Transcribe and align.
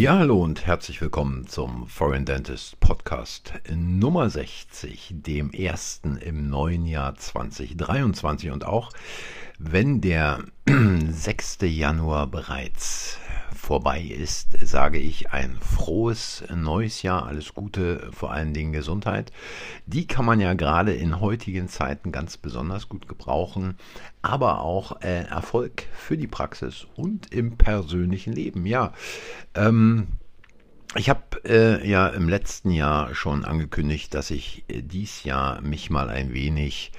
Ja, 0.00 0.16
hallo 0.16 0.42
und 0.42 0.66
herzlich 0.66 1.02
willkommen 1.02 1.46
zum 1.46 1.86
Foreign 1.86 2.24
Dentist 2.24 2.80
Podcast 2.80 3.52
Nummer 3.70 4.30
60, 4.30 5.10
dem 5.10 5.50
ersten 5.50 6.16
im 6.16 6.48
neuen 6.48 6.86
Jahr 6.86 7.16
2023. 7.16 8.50
Und 8.50 8.64
auch 8.64 8.92
wenn 9.58 10.00
der 10.00 10.42
6. 10.66 11.58
Januar 11.64 12.28
bereits 12.28 13.18
vorbei 13.54 14.00
ist, 14.00 14.56
sage 14.62 14.98
ich 14.98 15.32
ein 15.32 15.58
frohes 15.60 16.44
neues 16.54 17.02
Jahr, 17.02 17.26
alles 17.26 17.54
Gute, 17.54 18.10
vor 18.12 18.32
allen 18.32 18.54
Dingen 18.54 18.72
Gesundheit. 18.72 19.32
Die 19.86 20.06
kann 20.06 20.24
man 20.24 20.40
ja 20.40 20.54
gerade 20.54 20.94
in 20.94 21.20
heutigen 21.20 21.68
Zeiten 21.68 22.12
ganz 22.12 22.36
besonders 22.36 22.88
gut 22.88 23.08
gebrauchen, 23.08 23.76
aber 24.22 24.60
auch 24.60 25.00
äh, 25.02 25.24
Erfolg 25.24 25.84
für 25.92 26.16
die 26.16 26.26
Praxis 26.26 26.86
und 26.96 27.32
im 27.32 27.56
persönlichen 27.56 28.32
Leben. 28.32 28.66
Ja, 28.66 28.92
ähm, 29.54 30.08
ich 30.96 31.08
habe 31.08 31.22
äh, 31.44 31.88
ja 31.88 32.08
im 32.08 32.28
letzten 32.28 32.70
Jahr 32.70 33.14
schon 33.14 33.44
angekündigt, 33.44 34.12
dass 34.14 34.30
ich 34.30 34.64
äh, 34.68 34.82
dies 34.82 35.22
Jahr 35.22 35.60
mich 35.60 35.90
mal 35.90 36.10
ein 36.10 36.34
wenig 36.34 36.90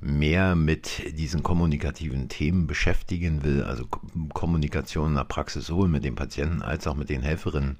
mehr 0.00 0.54
mit 0.54 1.18
diesen 1.18 1.42
kommunikativen 1.42 2.28
Themen 2.28 2.66
beschäftigen 2.66 3.44
will, 3.44 3.62
also 3.62 3.86
Kommunikation 4.32 5.08
in 5.08 5.14
der 5.14 5.24
Praxis 5.24 5.66
sowohl 5.66 5.88
mit 5.88 6.04
den 6.04 6.14
Patienten 6.14 6.62
als 6.62 6.86
auch 6.86 6.94
mit 6.94 7.08
den 7.08 7.22
Helferinnen. 7.22 7.78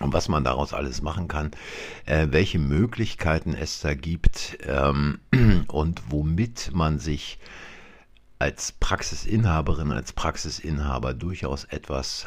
Und 0.00 0.12
was 0.12 0.28
man 0.28 0.42
daraus 0.42 0.72
alles 0.72 1.02
machen 1.02 1.28
kann, 1.28 1.52
äh, 2.04 2.26
welche 2.30 2.58
Möglichkeiten 2.58 3.54
es 3.54 3.80
da 3.80 3.94
gibt 3.94 4.58
ähm, 4.66 5.20
und 5.68 6.02
womit 6.10 6.70
man 6.72 6.98
sich 6.98 7.38
als 8.40 8.72
Praxisinhaberin, 8.72 9.92
als 9.92 10.12
Praxisinhaber 10.12 11.14
durchaus 11.14 11.64
etwas 11.64 12.26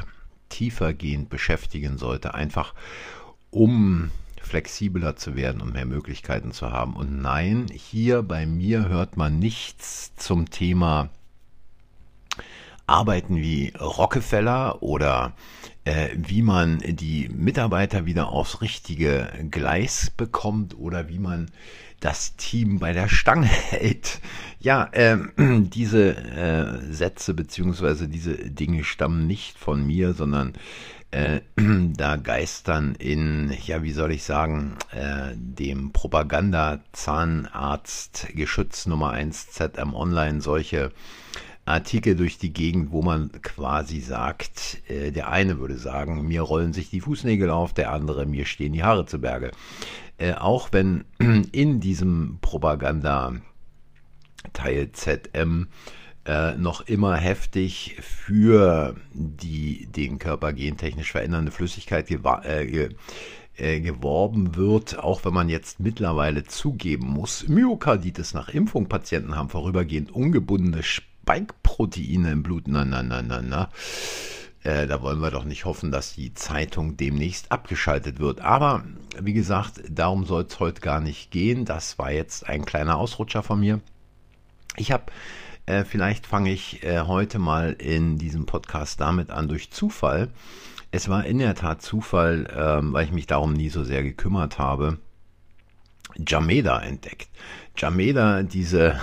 tiefergehend 0.49 1.29
beschäftigen 1.29 1.97
sollte, 1.97 2.33
einfach 2.33 2.73
um 3.51 4.11
flexibler 4.47 5.15
zu 5.15 5.35
werden 5.35 5.61
und 5.61 5.73
mehr 5.73 5.85
Möglichkeiten 5.85 6.51
zu 6.51 6.71
haben. 6.71 6.95
Und 6.95 7.21
nein, 7.21 7.67
hier 7.71 8.23
bei 8.23 8.45
mir 8.45 8.87
hört 8.89 9.17
man 9.17 9.39
nichts 9.39 10.15
zum 10.15 10.49
Thema 10.49 11.09
Arbeiten 12.87 13.35
wie 13.35 13.73
Rockefeller 13.79 14.81
oder 14.81 15.33
äh, 15.83 16.09
wie 16.15 16.41
man 16.41 16.79
die 16.79 17.29
Mitarbeiter 17.29 18.05
wieder 18.05 18.29
aufs 18.29 18.61
richtige 18.61 19.27
Gleis 19.51 20.09
bekommt 20.09 20.77
oder 20.77 21.09
wie 21.09 21.19
man 21.19 21.51
das 21.99 22.35
Team 22.35 22.79
bei 22.79 22.93
der 22.93 23.09
Stange 23.09 23.47
hält. 23.47 24.21
Ja, 24.59 24.89
äh, 24.91 25.17
diese 25.37 26.15
äh, 26.15 26.93
Sätze 26.93 27.33
beziehungsweise 27.33 28.07
diese 28.07 28.35
Dinge 28.35 28.83
stammen 28.83 29.25
nicht 29.27 29.57
von 29.57 29.83
mir, 29.85 30.13
sondern 30.13 30.53
äh, 31.11 31.41
da 31.55 32.17
geistern 32.17 32.95
in, 32.95 33.53
ja, 33.65 33.83
wie 33.83 33.93
soll 33.93 34.11
ich 34.11 34.23
sagen, 34.23 34.75
äh, 34.91 35.33
dem 35.35 35.91
Propaganda-Zahnarzt 35.91 38.27
Geschütz 38.35 38.87
Nummer 38.87 39.11
1 39.11 39.51
ZM 39.51 39.93
Online 39.93 40.41
solche 40.41 40.91
Artikel 41.67 42.15
durch 42.15 42.37
die 42.37 42.53
Gegend, 42.53 42.91
wo 42.91 43.01
man 43.01 43.29
quasi 43.41 43.99
sagt, 43.99 44.81
äh, 44.89 45.11
der 45.11 45.29
eine 45.29 45.59
würde 45.59 45.77
sagen, 45.77 46.27
mir 46.27 46.41
rollen 46.41 46.73
sich 46.73 46.89
die 46.89 47.01
Fußnägel 47.01 47.49
auf, 47.49 47.73
der 47.73 47.91
andere, 47.91 48.25
mir 48.25 48.45
stehen 48.45 48.73
die 48.73 48.83
Haare 48.83 49.05
zu 49.05 49.19
Berge. 49.19 49.51
Äh, 50.17 50.33
auch 50.33 50.69
wenn 50.71 51.05
in 51.51 51.79
diesem 51.79 52.39
Propaganda 52.41 53.33
Teil 54.53 54.91
ZM 54.91 55.67
äh, 56.25 56.55
noch 56.55 56.81
immer 56.81 57.15
heftig 57.15 57.97
für 58.01 58.95
die 59.13 59.87
den 59.87 60.19
Körper 60.19 60.53
gentechnisch 60.53 61.11
verändernde 61.11 61.51
Flüssigkeit 61.51 62.09
äh, 62.11 62.89
äh, 63.55 63.79
geworben 63.79 64.55
wird, 64.55 64.99
auch 64.99 65.25
wenn 65.25 65.33
man 65.33 65.49
jetzt 65.49 65.79
mittlerweile 65.79 66.43
zugeben 66.43 67.07
muss, 67.07 67.47
Myokarditis 67.47 68.33
nach 68.33 68.49
Impfung 68.49 68.87
Patienten 68.87 69.35
haben 69.35 69.49
vorübergehend 69.49 70.11
ungebundene 70.11 70.83
Spike-Proteine 70.83 72.31
im 72.31 72.43
Blut. 72.43 72.67
Na, 72.67 72.85
na, 72.85 73.01
na, 73.03 73.21
na, 73.21 73.41
na. 73.41 73.69
Äh, 74.67 74.85
da 74.85 75.01
wollen 75.01 75.21
wir 75.21 75.31
doch 75.31 75.45
nicht 75.45 75.63
hoffen, 75.63 75.91
dass 75.91 76.15
die 76.15 76.33
Zeitung 76.33 76.97
demnächst 76.97 77.53
abgeschaltet 77.53 78.19
wird. 78.19 78.41
Aber 78.41 78.83
wie 79.17 79.31
gesagt, 79.31 79.81
darum 79.89 80.25
soll 80.25 80.45
es 80.49 80.59
heute 80.59 80.81
gar 80.81 80.99
nicht 80.99 81.31
gehen. 81.31 81.63
Das 81.63 81.97
war 81.97 82.11
jetzt 82.11 82.49
ein 82.49 82.65
kleiner 82.65 82.97
Ausrutscher 82.97 83.43
von 83.43 83.61
mir. 83.61 83.79
Ich 84.75 84.91
habe 84.91 85.05
äh, 85.67 85.85
vielleicht 85.85 86.27
fange 86.27 86.51
ich 86.51 86.83
äh, 86.83 86.99
heute 86.99 87.39
mal 87.39 87.77
in 87.79 88.17
diesem 88.17 88.45
Podcast 88.45 88.99
damit 88.99 89.29
an, 89.29 89.47
durch 89.47 89.71
Zufall. 89.71 90.27
Es 90.91 91.07
war 91.07 91.25
in 91.25 91.37
der 91.37 91.55
Tat 91.55 91.81
Zufall, 91.81 92.53
ähm, 92.53 92.91
weil 92.91 93.05
ich 93.05 93.13
mich 93.13 93.25
darum 93.25 93.53
nie 93.53 93.69
so 93.69 93.85
sehr 93.85 94.03
gekümmert 94.03 94.59
habe. 94.59 94.97
Jameda 96.25 96.79
entdeckt. 96.79 97.29
Jameda, 97.77 98.43
diese 98.43 98.99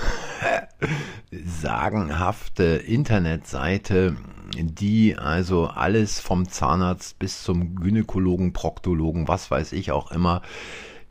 sagenhafte 1.31 2.65
Internetseite, 2.65 4.17
die 4.57 5.17
also 5.17 5.67
alles 5.67 6.21
vom 6.21 6.49
Zahnarzt 6.49 7.19
bis 7.19 7.43
zum 7.43 7.77
Gynäkologen, 7.77 8.53
Proktologen, 8.53 9.29
was 9.29 9.51
weiß 9.51 9.73
ich 9.73 9.93
auch 9.93 10.11
immer, 10.11 10.43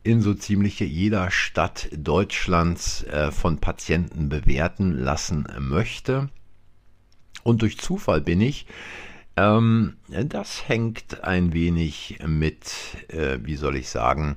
in 0.02 0.20
so 0.20 0.34
ziemlich 0.34 0.80
jeder 0.80 1.30
Stadt 1.30 1.88
Deutschlands 1.96 3.04
äh, 3.04 3.30
von 3.30 3.58
Patienten 3.58 4.28
bewerten 4.28 4.92
lassen 4.92 5.46
möchte. 5.58 6.28
Und 7.42 7.62
durch 7.62 7.78
Zufall 7.78 8.20
bin 8.20 8.40
ich. 8.40 8.66
Ähm, 9.36 9.96
das 10.08 10.68
hängt 10.68 11.24
ein 11.24 11.52
wenig 11.52 12.18
mit, 12.26 12.72
äh, 13.08 13.38
wie 13.42 13.56
soll 13.56 13.76
ich 13.76 13.88
sagen, 13.88 14.36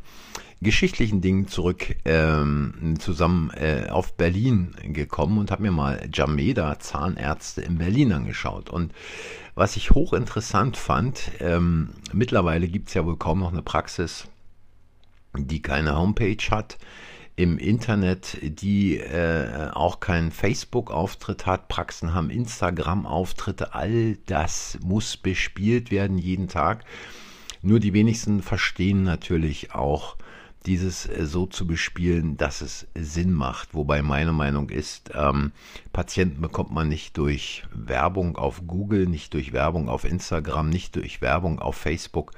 geschichtlichen 0.61 1.21
Dingen 1.21 1.47
zurück 1.47 1.95
ähm, 2.05 2.95
zusammen 2.99 3.51
äh, 3.51 3.89
auf 3.89 4.15
Berlin 4.15 4.75
gekommen 4.83 5.37
und 5.37 5.51
habe 5.51 5.63
mir 5.63 5.71
mal 5.71 6.09
Jameda 6.11 6.79
Zahnärzte 6.79 7.61
in 7.61 7.77
Berlin 7.77 8.11
angeschaut. 8.11 8.69
Und 8.69 8.91
was 9.55 9.75
ich 9.75 9.91
hochinteressant 9.91 10.77
fand, 10.77 11.31
ähm, 11.39 11.89
mittlerweile 12.11 12.67
gibt 12.67 12.87
es 12.87 12.95
ja 12.95 13.05
wohl 13.05 13.17
kaum 13.17 13.39
noch 13.39 13.51
eine 13.51 13.61
Praxis, 13.61 14.27
die 15.35 15.61
keine 15.61 15.95
Homepage 15.95 16.37
hat, 16.49 16.77
im 17.35 17.59
Internet, 17.59 18.39
die 18.41 18.97
äh, 18.97 19.69
auch 19.71 19.99
keinen 19.99 20.31
Facebook-Auftritt 20.31 21.45
hat, 21.45 21.67
Praxen 21.67 22.15
haben 22.15 22.31
Instagram-Auftritte, 22.31 23.75
all 23.75 24.15
das 24.25 24.79
muss 24.81 25.17
bespielt 25.17 25.91
werden 25.91 26.17
jeden 26.17 26.47
Tag. 26.47 26.83
Nur 27.61 27.79
die 27.79 27.93
wenigsten 27.93 28.41
verstehen 28.41 29.03
natürlich 29.03 29.75
auch, 29.75 30.17
dieses 30.67 31.07
äh, 31.07 31.25
so 31.25 31.45
zu 31.45 31.65
bespielen, 31.65 32.37
dass 32.37 32.61
es 32.61 32.87
Sinn 32.93 33.33
macht. 33.33 33.73
Wobei 33.73 34.01
meine 34.01 34.33
Meinung 34.33 34.69
ist, 34.69 35.11
ähm, 35.15 35.51
Patienten 35.93 36.41
bekommt 36.41 36.71
man 36.71 36.89
nicht 36.89 37.17
durch 37.17 37.63
Werbung 37.73 38.35
auf 38.35 38.67
Google, 38.67 39.07
nicht 39.07 39.33
durch 39.33 39.53
Werbung 39.53 39.89
auf 39.89 40.03
Instagram, 40.03 40.69
nicht 40.69 40.95
durch 40.95 41.21
Werbung 41.21 41.59
auf 41.59 41.75
Facebook, 41.75 42.33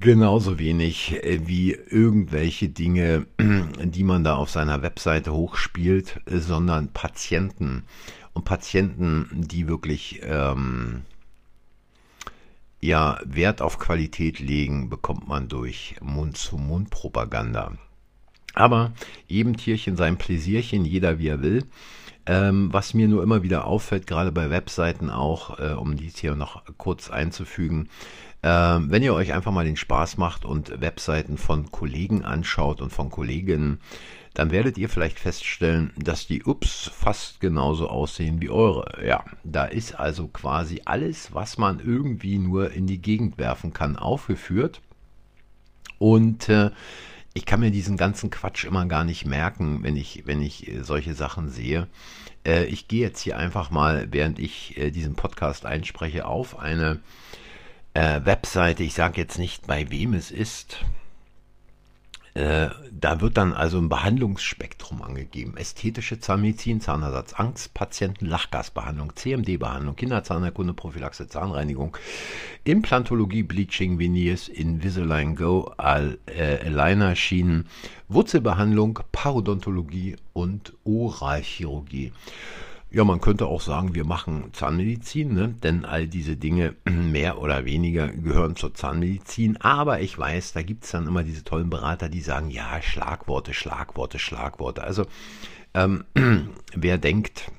Genauso 0.00 0.60
wenig 0.60 1.24
äh, 1.24 1.48
wie 1.48 1.72
irgendwelche 1.72 2.68
Dinge, 2.68 3.26
die 3.82 4.04
man 4.04 4.22
da 4.22 4.36
auf 4.36 4.48
seiner 4.48 4.80
Webseite 4.82 5.32
hochspielt, 5.32 6.20
äh, 6.26 6.38
sondern 6.38 6.92
Patienten. 6.92 7.82
Und 8.32 8.44
Patienten, 8.44 9.28
die 9.32 9.66
wirklich 9.66 10.20
ähm, 10.22 11.02
ja, 12.80 13.18
Wert 13.24 13.60
auf 13.60 13.78
Qualität 13.78 14.38
legen, 14.38 14.88
bekommt 14.88 15.28
man 15.28 15.48
durch 15.48 15.96
Mund-zu-Mund-Propaganda. 16.00 17.72
Aber 18.54 18.92
jedem 19.26 19.56
Tierchen 19.56 19.96
sein 19.96 20.16
Pläsierchen, 20.16 20.84
jeder 20.84 21.18
wie 21.18 21.28
er 21.28 21.42
will. 21.42 21.64
Ähm, 22.26 22.68
was 22.72 22.92
mir 22.92 23.08
nur 23.08 23.22
immer 23.22 23.42
wieder 23.42 23.66
auffällt, 23.66 24.06
gerade 24.06 24.32
bei 24.32 24.50
Webseiten 24.50 25.08
auch, 25.08 25.58
äh, 25.58 25.72
um 25.72 25.96
dies 25.96 26.18
hier 26.18 26.34
noch 26.34 26.62
kurz 26.76 27.08
einzufügen, 27.08 27.88
ähm, 28.42 28.90
wenn 28.90 29.02
ihr 29.02 29.14
euch 29.14 29.32
einfach 29.32 29.50
mal 29.50 29.64
den 29.64 29.76
Spaß 29.76 30.18
macht 30.18 30.44
und 30.44 30.80
Webseiten 30.80 31.38
von 31.38 31.72
Kollegen 31.72 32.24
anschaut 32.24 32.80
und 32.80 32.92
von 32.92 33.10
Kolleginnen, 33.10 33.80
dann 34.34 34.50
werdet 34.50 34.78
ihr 34.78 34.88
vielleicht 34.88 35.18
feststellen, 35.18 35.92
dass 35.96 36.26
die 36.26 36.44
Ups 36.44 36.90
fast 36.94 37.40
genauso 37.40 37.88
aussehen 37.88 38.40
wie 38.40 38.50
eure. 38.50 39.04
Ja, 39.04 39.24
da 39.44 39.64
ist 39.64 39.94
also 39.98 40.28
quasi 40.28 40.82
alles, 40.84 41.34
was 41.34 41.58
man 41.58 41.80
irgendwie 41.80 42.38
nur 42.38 42.70
in 42.70 42.86
die 42.86 43.00
Gegend 43.00 43.38
werfen 43.38 43.72
kann, 43.72 43.96
aufgeführt. 43.96 44.80
Und 45.98 46.48
äh, 46.48 46.70
ich 47.34 47.46
kann 47.46 47.60
mir 47.60 47.70
diesen 47.70 47.96
ganzen 47.96 48.30
Quatsch 48.30 48.64
immer 48.64 48.86
gar 48.86 49.04
nicht 49.04 49.26
merken, 49.26 49.82
wenn 49.82 49.96
ich, 49.96 50.22
wenn 50.26 50.42
ich 50.42 50.68
äh, 50.68 50.82
solche 50.82 51.14
Sachen 51.14 51.48
sehe. 51.48 51.88
Äh, 52.44 52.64
ich 52.64 52.88
gehe 52.88 53.02
jetzt 53.02 53.20
hier 53.20 53.36
einfach 53.36 53.70
mal, 53.70 54.08
während 54.10 54.38
ich 54.38 54.76
äh, 54.76 54.90
diesen 54.90 55.14
Podcast 55.14 55.66
einspreche, 55.66 56.26
auf 56.26 56.58
eine 56.58 57.00
äh, 57.94 58.20
Webseite, 58.24 58.82
ich 58.82 58.94
sage 58.94 59.20
jetzt 59.20 59.38
nicht, 59.38 59.66
bei 59.66 59.90
wem 59.90 60.14
es 60.14 60.30
ist. 60.30 60.84
Äh, 62.34 62.68
da 62.92 63.20
wird 63.20 63.36
dann 63.36 63.52
also 63.52 63.78
ein 63.78 63.88
Behandlungsspektrum 63.88 65.02
angegeben. 65.02 65.56
Ästhetische 65.56 66.20
Zahnmedizin, 66.20 66.80
Zahnersatz, 66.80 67.34
Angstpatienten, 67.34 68.28
Lachgasbehandlung, 68.28 69.14
CMD-Behandlung, 69.16 69.96
Kinderzahnerkunde, 69.96 70.74
Prophylaxe, 70.74 71.28
Zahnreinigung, 71.28 71.96
Implantologie, 72.64 73.42
Bleaching, 73.42 73.98
Veneers, 73.98 74.48
Invisalign 74.48 75.36
Go, 75.36 75.72
Al 75.76 76.18
äh, 76.26 76.58
Aligner-Schienen, 76.66 77.66
Wurzelbehandlung, 78.08 79.00
Parodontologie 79.12 80.16
und 80.32 80.74
Oralchirurgie. 80.84 82.12
Ja, 82.90 83.04
man 83.04 83.20
könnte 83.20 83.46
auch 83.46 83.60
sagen, 83.60 83.94
wir 83.94 84.06
machen 84.06 84.50
Zahnmedizin, 84.54 85.34
ne? 85.34 85.48
denn 85.62 85.84
all 85.84 86.06
diese 86.06 86.36
Dinge 86.36 86.74
mehr 86.84 87.38
oder 87.38 87.66
weniger 87.66 88.08
gehören 88.08 88.56
zur 88.56 88.74
Zahnmedizin. 88.74 89.58
Aber 89.58 90.00
ich 90.00 90.18
weiß, 90.18 90.54
da 90.54 90.62
gibt 90.62 90.84
es 90.84 90.92
dann 90.92 91.06
immer 91.06 91.22
diese 91.22 91.44
tollen 91.44 91.68
Berater, 91.68 92.08
die 92.08 92.22
sagen, 92.22 92.48
ja, 92.50 92.80
Schlagworte, 92.80 93.52
Schlagworte, 93.52 94.18
Schlagworte. 94.18 94.82
Also 94.82 95.04
ähm, 95.74 96.04
wer 96.74 96.96
denkt, 96.96 97.50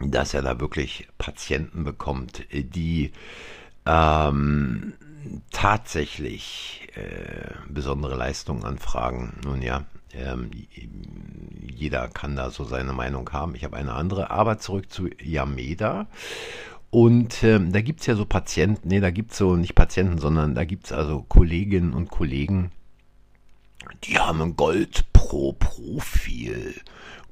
dass 0.00 0.32
er 0.32 0.42
da 0.42 0.60
wirklich 0.60 1.08
Patienten 1.18 1.84
bekommt, 1.84 2.46
die 2.50 3.12
ähm, 3.84 4.94
tatsächlich 5.50 6.88
äh, 6.94 7.54
besondere 7.68 8.16
Leistungen 8.16 8.64
anfragen, 8.64 9.34
nun 9.44 9.60
ja, 9.60 9.84
ähm, 10.18 10.50
jeder 11.74 12.08
kann 12.08 12.36
da 12.36 12.50
so 12.50 12.64
seine 12.64 12.92
Meinung 12.92 13.30
haben. 13.32 13.54
Ich 13.54 13.64
habe 13.64 13.76
eine 13.76 13.92
andere. 13.92 14.30
Aber 14.30 14.58
zurück 14.58 14.90
zu 14.90 15.08
Yameda. 15.20 16.06
Und 16.90 17.42
ähm, 17.44 17.72
da 17.72 17.80
gibt 17.82 18.00
es 18.00 18.06
ja 18.06 18.14
so 18.14 18.24
Patienten, 18.24 18.88
nee, 18.88 19.00
da 19.00 19.10
gibt 19.10 19.32
es 19.32 19.38
so 19.38 19.56
nicht 19.56 19.74
Patienten, 19.74 20.18
sondern 20.18 20.54
da 20.54 20.64
gibt 20.64 20.86
es 20.86 20.92
also 20.92 21.22
Kolleginnen 21.28 21.92
und 21.92 22.10
Kollegen, 22.10 22.70
die 24.04 24.18
haben 24.18 24.40
ein 24.40 24.56
Gold 24.56 25.04
Pro 25.12 25.52
Profil. 25.52 26.74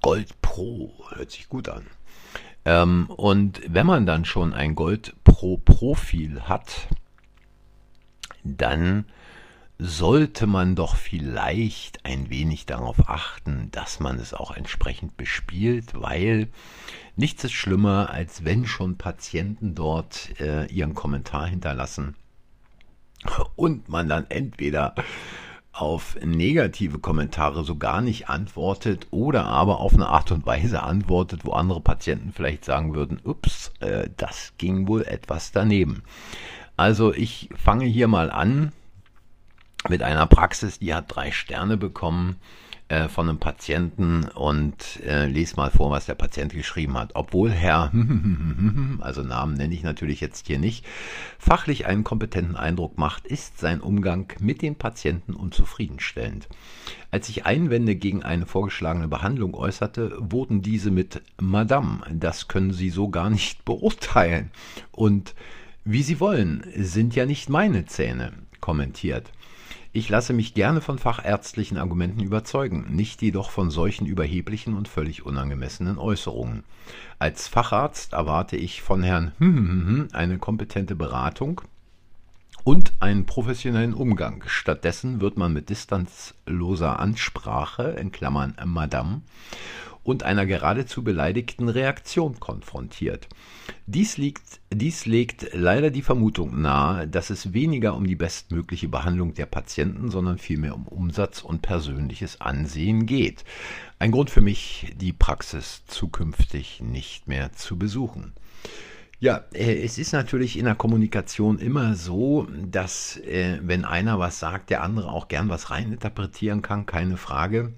Gold 0.02 0.40
Pro, 0.42 0.92
hört 1.10 1.30
sich 1.30 1.48
gut 1.48 1.68
an. 1.68 1.86
Ähm, 2.66 3.08
und 3.08 3.62
wenn 3.66 3.86
man 3.86 4.04
dann 4.04 4.24
schon 4.24 4.52
ein 4.52 4.74
Gold 4.74 5.14
Pro 5.24 5.56
Profil 5.56 6.42
hat, 6.42 6.88
dann 8.44 9.06
sollte 9.78 10.46
man 10.46 10.74
doch 10.74 10.96
vielleicht 10.96 12.04
ein 12.06 12.30
wenig 12.30 12.64
darauf 12.64 13.08
achten, 13.08 13.68
dass 13.72 14.00
man 14.00 14.18
es 14.18 14.32
auch 14.32 14.56
entsprechend 14.56 15.16
bespielt, 15.16 15.92
weil 15.94 16.48
nichts 17.14 17.44
ist 17.44 17.52
schlimmer, 17.52 18.10
als 18.10 18.44
wenn 18.44 18.66
schon 18.66 18.96
Patienten 18.96 19.74
dort 19.74 20.40
äh, 20.40 20.66
ihren 20.66 20.94
Kommentar 20.94 21.46
hinterlassen 21.46 22.14
und 23.56 23.88
man 23.88 24.08
dann 24.08 24.26
entweder 24.30 24.94
auf 25.72 26.16
negative 26.24 26.98
Kommentare 26.98 27.62
so 27.62 27.76
gar 27.76 28.00
nicht 28.00 28.30
antwortet 28.30 29.08
oder 29.10 29.44
aber 29.44 29.80
auf 29.80 29.92
eine 29.92 30.08
Art 30.08 30.32
und 30.32 30.46
Weise 30.46 30.82
antwortet, 30.82 31.44
wo 31.44 31.52
andere 31.52 31.82
Patienten 31.82 32.32
vielleicht 32.32 32.64
sagen 32.64 32.94
würden, 32.94 33.20
ups, 33.22 33.72
äh, 33.80 34.08
das 34.16 34.54
ging 34.56 34.88
wohl 34.88 35.02
etwas 35.02 35.52
daneben. 35.52 36.02
Also 36.78 37.12
ich 37.12 37.50
fange 37.54 37.84
hier 37.84 38.08
mal 38.08 38.30
an 38.30 38.72
mit 39.88 40.02
einer 40.02 40.26
Praxis, 40.26 40.78
die 40.78 40.94
hat 40.94 41.06
drei 41.08 41.30
Sterne 41.30 41.76
bekommen 41.76 42.36
äh, 42.88 43.08
von 43.08 43.28
einem 43.28 43.38
Patienten 43.38 44.28
und 44.28 45.00
äh, 45.04 45.26
lese 45.26 45.56
mal 45.56 45.72
vor, 45.72 45.90
was 45.90 46.06
der 46.06 46.14
Patient 46.14 46.52
geschrieben 46.52 46.96
hat. 46.96 47.10
Obwohl 47.14 47.50
Herr, 47.50 47.90
also 49.00 49.22
Namen 49.22 49.54
nenne 49.54 49.74
ich 49.74 49.82
natürlich 49.82 50.20
jetzt 50.20 50.46
hier 50.46 50.60
nicht, 50.60 50.86
fachlich 51.36 51.86
einen 51.86 52.04
kompetenten 52.04 52.54
Eindruck 52.54 52.96
macht, 52.96 53.26
ist 53.26 53.58
sein 53.58 53.80
Umgang 53.80 54.32
mit 54.38 54.62
den 54.62 54.76
Patienten 54.76 55.34
unzufriedenstellend. 55.34 56.48
Als 57.10 57.28
ich 57.28 57.44
Einwände 57.44 57.96
gegen 57.96 58.22
eine 58.22 58.46
vorgeschlagene 58.46 59.08
Behandlung 59.08 59.54
äußerte, 59.54 60.16
wurden 60.20 60.62
diese 60.62 60.92
mit 60.92 61.22
Madame, 61.40 62.02
das 62.12 62.46
können 62.46 62.72
Sie 62.72 62.90
so 62.90 63.08
gar 63.08 63.30
nicht 63.30 63.64
beurteilen 63.64 64.52
und 64.92 65.34
wie 65.84 66.04
Sie 66.04 66.20
wollen, 66.20 66.64
sind 66.76 67.16
ja 67.16 67.26
nicht 67.26 67.48
meine 67.48 67.84
Zähne 67.86 68.32
kommentiert. 68.60 69.32
Ich 69.96 70.10
lasse 70.10 70.34
mich 70.34 70.52
gerne 70.52 70.82
von 70.82 70.98
fachärztlichen 70.98 71.78
Argumenten 71.78 72.20
überzeugen, 72.20 72.84
nicht 72.90 73.22
jedoch 73.22 73.48
von 73.48 73.70
solchen 73.70 74.04
überheblichen 74.04 74.76
und 74.76 74.88
völlig 74.88 75.24
unangemessenen 75.24 75.96
Äußerungen. 75.96 76.64
Als 77.18 77.48
Facharzt 77.48 78.12
erwarte 78.12 78.58
ich 78.58 78.82
von 78.82 79.02
Herrn 79.02 79.32
eine 80.12 80.36
kompetente 80.36 80.96
Beratung 80.96 81.62
und 82.62 82.92
einen 83.00 83.24
professionellen 83.24 83.94
Umgang. 83.94 84.44
Stattdessen 84.46 85.22
wird 85.22 85.38
man 85.38 85.54
mit 85.54 85.70
distanzloser 85.70 87.00
Ansprache, 87.00 87.96
in 87.98 88.12
Klammern 88.12 88.54
Madame, 88.66 89.22
und 90.06 90.22
einer 90.22 90.46
geradezu 90.46 91.02
beleidigten 91.02 91.68
Reaktion 91.68 92.38
konfrontiert. 92.38 93.28
Dies, 93.86 94.16
liegt, 94.16 94.60
dies 94.72 95.04
legt 95.04 95.48
leider 95.52 95.90
die 95.90 96.02
Vermutung 96.02 96.62
nahe, 96.62 97.08
dass 97.08 97.30
es 97.30 97.52
weniger 97.52 97.94
um 97.96 98.06
die 98.06 98.14
bestmögliche 98.14 98.88
Behandlung 98.88 99.34
der 99.34 99.46
Patienten, 99.46 100.10
sondern 100.10 100.38
vielmehr 100.38 100.76
um 100.76 100.86
Umsatz 100.86 101.42
und 101.42 101.60
persönliches 101.60 102.40
Ansehen 102.40 103.06
geht. 103.06 103.44
Ein 103.98 104.12
Grund 104.12 104.30
für 104.30 104.40
mich, 104.40 104.94
die 104.96 105.12
Praxis 105.12 105.82
zukünftig 105.88 106.80
nicht 106.80 107.26
mehr 107.26 107.52
zu 107.52 107.76
besuchen. 107.76 108.32
Ja, 109.18 109.44
äh, 109.54 109.82
es 109.82 109.98
ist 109.98 110.12
natürlich 110.12 110.56
in 110.56 110.66
der 110.66 110.74
Kommunikation 110.76 111.58
immer 111.58 111.96
so, 111.96 112.46
dass 112.70 113.16
äh, 113.16 113.58
wenn 113.62 113.84
einer 113.84 114.20
was 114.20 114.38
sagt, 114.38 114.70
der 114.70 114.84
andere 114.84 115.10
auch 115.10 115.26
gern 115.26 115.48
was 115.48 115.70
reininterpretieren 115.70 116.62
kann, 116.62 116.86
keine 116.86 117.16
Frage. 117.16 117.72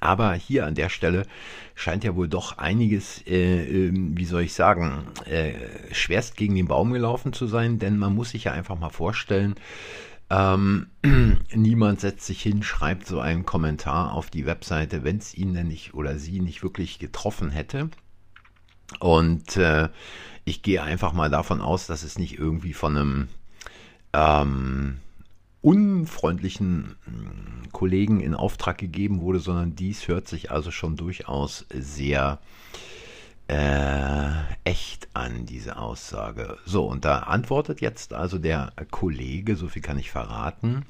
Aber 0.00 0.34
hier 0.34 0.66
an 0.66 0.74
der 0.74 0.88
Stelle 0.88 1.26
scheint 1.74 2.04
ja 2.04 2.14
wohl 2.16 2.28
doch 2.28 2.58
einiges, 2.58 3.22
äh, 3.26 3.86
äh, 3.86 3.90
wie 3.92 4.24
soll 4.24 4.42
ich 4.42 4.54
sagen, 4.54 5.06
äh, 5.26 5.54
schwerst 5.92 6.36
gegen 6.36 6.54
den 6.54 6.68
Baum 6.68 6.92
gelaufen 6.92 7.32
zu 7.32 7.46
sein, 7.46 7.78
denn 7.78 7.98
man 7.98 8.14
muss 8.14 8.30
sich 8.30 8.44
ja 8.44 8.52
einfach 8.52 8.78
mal 8.78 8.90
vorstellen, 8.90 9.54
ähm, 10.30 10.88
niemand 11.54 12.00
setzt 12.00 12.26
sich 12.26 12.42
hin, 12.42 12.62
schreibt 12.62 13.06
so 13.06 13.20
einen 13.20 13.46
Kommentar 13.46 14.12
auf 14.12 14.30
die 14.30 14.46
Webseite, 14.46 15.04
wenn 15.04 15.18
es 15.18 15.34
ihn 15.34 15.54
denn 15.54 15.68
nicht 15.68 15.94
oder 15.94 16.18
sie 16.18 16.40
nicht 16.40 16.62
wirklich 16.62 16.98
getroffen 16.98 17.50
hätte. 17.50 17.90
Und 19.00 19.56
äh, 19.56 19.88
ich 20.44 20.62
gehe 20.62 20.82
einfach 20.82 21.12
mal 21.12 21.30
davon 21.30 21.60
aus, 21.60 21.86
dass 21.86 22.02
es 22.02 22.18
nicht 22.18 22.38
irgendwie 22.38 22.72
von 22.72 22.96
einem 22.96 23.28
ähm, 24.12 24.98
unfreundlichen 25.60 26.96
Kollegen 27.72 28.20
in 28.20 28.34
Auftrag 28.34 28.78
gegeben 28.78 29.20
wurde, 29.20 29.40
sondern 29.40 29.76
dies 29.76 30.08
hört 30.08 30.28
sich 30.28 30.50
also 30.50 30.70
schon 30.70 30.96
durchaus 30.96 31.66
sehr 31.70 32.38
äh, 33.48 34.30
echt 34.64 35.08
an, 35.14 35.46
diese 35.46 35.78
Aussage. 35.78 36.58
So, 36.66 36.84
und 36.86 37.04
da 37.04 37.20
antwortet 37.20 37.80
jetzt 37.80 38.12
also 38.12 38.38
der 38.38 38.72
Kollege, 38.90 39.56
so 39.56 39.68
viel 39.68 39.82
kann 39.82 39.98
ich 39.98 40.10
verraten, 40.10 40.84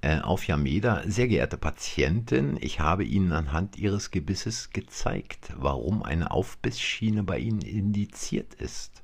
äh, 0.00 0.20
auf 0.20 0.46
Yameda, 0.46 1.02
sehr 1.06 1.26
geehrte 1.26 1.56
Patientin, 1.56 2.56
ich 2.60 2.78
habe 2.78 3.04
Ihnen 3.04 3.32
anhand 3.32 3.76
Ihres 3.76 4.12
Gebisses 4.12 4.70
gezeigt, 4.70 5.52
warum 5.56 6.04
eine 6.04 6.30
Aufbissschiene 6.30 7.24
bei 7.24 7.38
Ihnen 7.38 7.62
indiziert 7.62 8.54
ist. 8.54 9.02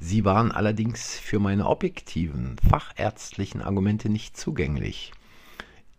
Sie 0.00 0.24
waren 0.24 0.50
allerdings 0.50 1.18
für 1.18 1.38
meine 1.38 1.66
objektiven, 1.66 2.56
fachärztlichen 2.68 3.60
Argumente 3.60 4.08
nicht 4.08 4.36
zugänglich. 4.36 5.12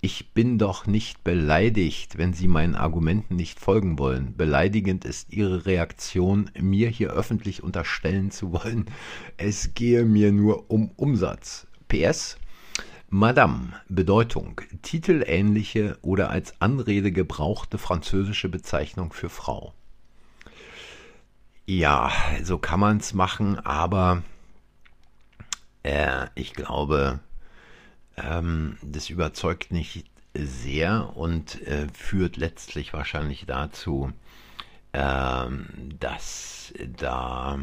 Ich 0.05 0.33
bin 0.33 0.59
doch 0.59 0.85
nicht 0.85 1.24
beleidigt, 1.24 2.19
wenn 2.19 2.31
Sie 2.31 2.47
meinen 2.47 2.75
Argumenten 2.75 3.35
nicht 3.35 3.59
folgen 3.59 3.97
wollen. 3.97 4.38
Beleidigend 4.38 5.03
ist 5.03 5.33
Ihre 5.33 5.65
Reaktion, 5.65 6.51
mir 6.62 6.89
hier 6.89 7.09
öffentlich 7.09 7.63
unterstellen 7.63 8.29
zu 8.29 8.53
wollen, 8.53 8.85
es 9.38 9.74
gehe 9.74 10.05
mir 10.05 10.31
nur 10.31 10.69
um 10.69 10.91
Umsatz. 10.95 11.65
PS 11.88 12.38
Madame 13.09 13.74
Bedeutung 13.89 14.62
titelähnliche 14.83 15.97
oder 16.03 16.29
als 16.29 16.62
Anrede 16.62 17.12
gebrauchte 17.12 17.79
französische 17.79 18.47
Bezeichnung 18.47 19.12
für 19.12 19.29
Frau. 19.29 19.74
Ja, 21.65 22.12
so 22.43 22.59
kann 22.59 22.79
man 22.79 22.97
es 22.97 23.15
machen, 23.15 23.57
aber 23.57 24.21
äh, 25.81 26.27
ich 26.35 26.53
glaube, 26.53 27.21
ähm, 28.17 28.77
das 28.81 29.10
überzeugt 29.10 29.72
nicht 29.72 30.05
sehr 30.34 31.15
und 31.15 31.62
äh, 31.67 31.88
führt 31.93 32.38
letztlich 32.38 32.93
wahrscheinlich 32.93 33.45
dazu, 33.45 34.12
ähm, 34.93 35.67
dass 36.00 36.74
da 36.98 37.60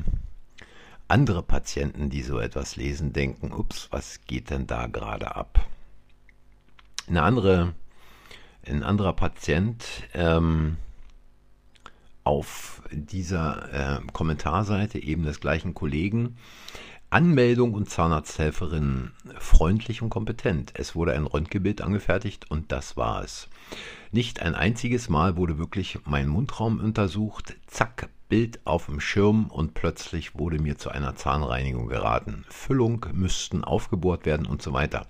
andere 1.08 1.42
Patienten, 1.42 2.08
die 2.08 2.22
so 2.22 2.38
etwas 2.38 2.76
lesen, 2.76 3.12
denken, 3.12 3.52
ups, 3.52 3.88
was 3.90 4.22
geht 4.26 4.50
denn 4.50 4.66
da 4.66 4.86
gerade 4.86 5.36
ab? 5.36 5.66
Eine 7.06 7.22
andere, 7.22 7.74
ein 8.66 8.82
anderer 8.82 9.12
Patient 9.12 9.84
ähm, 10.14 10.76
auf 12.24 12.82
dieser 12.90 13.98
äh, 13.98 14.00
Kommentarseite 14.12 14.98
eben 14.98 15.24
des 15.24 15.40
gleichen 15.40 15.74
Kollegen 15.74 16.36
Anmeldung 17.12 17.74
und 17.74 17.90
Zahnarzthelferin 17.90 19.10
freundlich 19.38 20.00
und 20.00 20.08
kompetent. 20.08 20.72
Es 20.72 20.94
wurde 20.94 21.12
ein 21.12 21.26
Röntgenbild 21.26 21.82
angefertigt 21.82 22.50
und 22.50 22.72
das 22.72 22.96
war 22.96 23.22
es. 23.22 23.50
Nicht 24.12 24.40
ein 24.40 24.54
einziges 24.54 25.10
Mal 25.10 25.36
wurde 25.36 25.58
wirklich 25.58 25.98
mein 26.06 26.26
Mundraum 26.26 26.80
untersucht. 26.80 27.54
Zack, 27.66 28.08
Bild 28.30 28.60
auf 28.64 28.86
dem 28.86 28.98
Schirm 28.98 29.48
und 29.48 29.74
plötzlich 29.74 30.38
wurde 30.38 30.58
mir 30.58 30.78
zu 30.78 30.88
einer 30.88 31.14
Zahnreinigung 31.14 31.86
geraten. 31.86 32.46
Füllung 32.48 33.04
müssten 33.12 33.62
aufgebohrt 33.62 34.24
werden 34.24 34.46
und 34.46 34.62
so 34.62 34.72
weiter. 34.72 35.06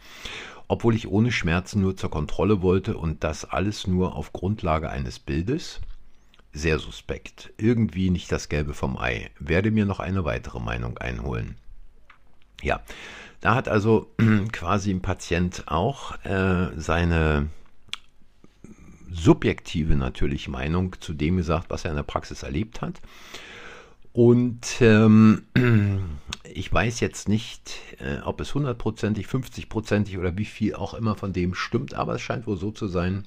Obwohl 0.66 0.96
ich 0.96 1.06
ohne 1.06 1.30
Schmerzen 1.30 1.82
nur 1.82 1.96
zur 1.96 2.10
Kontrolle 2.10 2.62
wollte 2.62 2.96
und 2.96 3.22
das 3.22 3.44
alles 3.44 3.86
nur 3.86 4.16
auf 4.16 4.32
Grundlage 4.32 4.90
eines 4.90 5.20
Bildes. 5.20 5.80
Sehr 6.52 6.80
suspekt. 6.80 7.52
Irgendwie 7.58 8.10
nicht 8.10 8.32
das 8.32 8.48
Gelbe 8.48 8.74
vom 8.74 8.98
Ei. 8.98 9.30
Werde 9.38 9.70
mir 9.70 9.86
noch 9.86 10.00
eine 10.00 10.24
weitere 10.24 10.58
Meinung 10.58 10.98
einholen. 10.98 11.54
Ja, 12.62 12.80
da 13.40 13.54
hat 13.54 13.68
also 13.68 14.10
quasi 14.52 14.90
ein 14.90 15.02
Patient 15.02 15.64
auch 15.66 16.12
äh, 16.24 16.70
seine 16.76 17.48
subjektive 19.10 19.94
natürlich 19.96 20.48
Meinung 20.48 20.96
zu 21.00 21.12
dem 21.12 21.36
gesagt, 21.36 21.68
was 21.68 21.84
er 21.84 21.90
in 21.90 21.96
der 21.96 22.02
Praxis 22.02 22.42
erlebt 22.42 22.80
hat. 22.80 23.00
Und 24.12 24.80
ähm, 24.80 25.44
ich 26.44 26.72
weiß 26.72 27.00
jetzt 27.00 27.28
nicht, 27.28 27.78
äh, 27.98 28.20
ob 28.24 28.40
es 28.40 28.54
hundertprozentig, 28.54 29.26
50-prozentig 29.26 30.18
oder 30.18 30.36
wie 30.36 30.44
viel 30.44 30.74
auch 30.74 30.94
immer 30.94 31.16
von 31.16 31.32
dem 31.32 31.54
stimmt, 31.54 31.94
aber 31.94 32.14
es 32.14 32.22
scheint 32.22 32.46
wohl 32.46 32.58
so 32.58 32.70
zu 32.70 32.88
sein, 32.88 33.24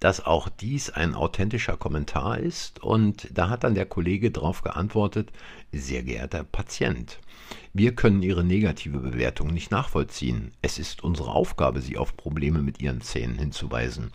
dass 0.00 0.24
auch 0.24 0.48
dies 0.48 0.90
ein 0.90 1.14
authentischer 1.14 1.76
Kommentar 1.76 2.38
ist. 2.38 2.82
Und 2.82 3.28
da 3.32 3.48
hat 3.48 3.64
dann 3.64 3.74
der 3.74 3.86
Kollege 3.86 4.30
darauf 4.30 4.62
geantwortet, 4.62 5.30
sehr 5.72 6.02
geehrter 6.02 6.44
Patient, 6.44 7.18
wir 7.72 7.94
können 7.94 8.22
Ihre 8.22 8.44
negative 8.44 8.98
Bewertung 8.98 9.48
nicht 9.48 9.70
nachvollziehen. 9.70 10.52
Es 10.62 10.78
ist 10.78 11.04
unsere 11.04 11.30
Aufgabe, 11.30 11.80
Sie 11.80 11.96
auf 11.96 12.16
Probleme 12.16 12.60
mit 12.60 12.80
Ihren 12.80 13.00
Zähnen 13.00 13.38
hinzuweisen. 13.38 14.10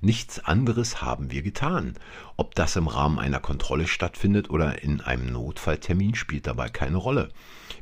Nichts 0.00 0.38
anderes 0.38 1.02
haben 1.02 1.30
wir 1.30 1.42
getan. 1.42 1.94
Ob 2.36 2.54
das 2.54 2.76
im 2.76 2.86
Rahmen 2.86 3.18
einer 3.18 3.40
Kontrolle 3.40 3.88
stattfindet 3.88 4.50
oder 4.50 4.82
in 4.82 5.00
einem 5.00 5.32
Notfalltermin 5.32 6.14
spielt 6.14 6.46
dabei 6.46 6.68
keine 6.68 6.98
Rolle. 6.98 7.30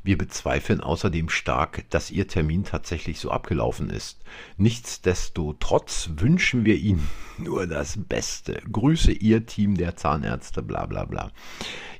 Wir 0.02 0.16
bezweifeln 0.16 0.80
außerdem 0.80 1.28
stark, 1.28 1.84
dass 1.90 2.10
Ihr 2.10 2.28
Termin 2.28 2.64
tatsächlich 2.64 3.18
so 3.18 3.30
abgelaufen 3.30 3.90
ist. 3.90 4.22
Nichtsdestotrotz 4.56 6.10
wünschen 6.16 6.64
wir 6.64 6.76
Ihnen 6.76 7.06
nur 7.38 7.66
das 7.66 7.98
Beste. 7.98 8.62
Grüße 8.70 9.12
Ihr 9.12 9.46
Team 9.46 9.76
der 9.76 9.96
Zahnärzte, 9.96 10.62
bla 10.62 10.86
bla 10.86 11.04
bla. 11.04 11.32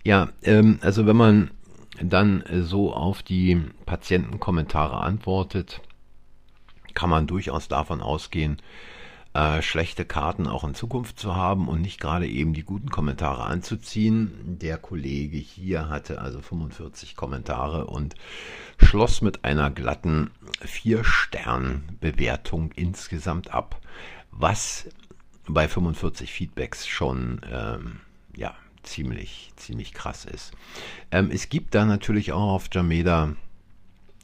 Ja, 0.04 0.30
ähm, 0.42 0.78
also 0.82 1.06
wenn 1.06 1.16
man 1.16 1.50
dann 2.02 2.44
so 2.62 2.92
auf 2.92 3.22
die 3.22 3.60
Patientenkommentare 3.84 4.98
antwortet, 4.98 5.80
kann 6.94 7.10
man 7.10 7.26
durchaus 7.26 7.68
davon 7.68 8.00
ausgehen, 8.00 8.62
äh, 9.36 9.60
schlechte 9.60 10.06
Karten 10.06 10.46
auch 10.46 10.64
in 10.64 10.74
Zukunft 10.74 11.20
zu 11.20 11.36
haben 11.36 11.68
und 11.68 11.82
nicht 11.82 12.00
gerade 12.00 12.26
eben 12.26 12.54
die 12.54 12.64
guten 12.64 12.88
Kommentare 12.88 13.44
anzuziehen. 13.44 14.56
Der 14.58 14.78
Kollege 14.78 15.36
hier 15.36 15.90
hatte 15.90 16.22
also 16.22 16.40
45 16.40 17.16
Kommentare 17.16 17.86
und 17.86 18.14
schloss 18.78 19.20
mit 19.20 19.44
einer 19.44 19.70
glatten 19.70 20.30
4-Stern-Bewertung 20.62 22.72
insgesamt 22.72 23.52
ab, 23.52 23.78
was 24.30 24.88
bei 25.46 25.68
45 25.68 26.32
Feedbacks 26.32 26.86
schon 26.86 27.42
ähm, 27.52 28.00
ja, 28.34 28.54
ziemlich, 28.86 29.52
ziemlich 29.56 29.92
krass 29.92 30.24
ist. 30.24 30.52
Ähm, 31.10 31.30
es 31.30 31.48
gibt 31.48 31.74
da 31.74 31.84
natürlich 31.84 32.32
auch 32.32 32.52
auf 32.52 32.68
Jameda 32.72 33.34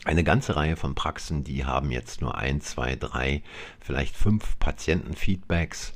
eine 0.05 0.25
ganze 0.25 0.57
Reihe 0.57 0.77
von 0.77 0.95
Praxen, 0.95 1.45
die 1.45 1.65
haben 1.65 1.91
jetzt 1.91 2.21
nur 2.21 2.37
ein, 2.37 2.61
zwei, 2.61 2.97
drei, 2.97 3.43
vielleicht 3.81 4.17
fünf 4.17 4.59
Patientenfeedbacks. 4.59 5.93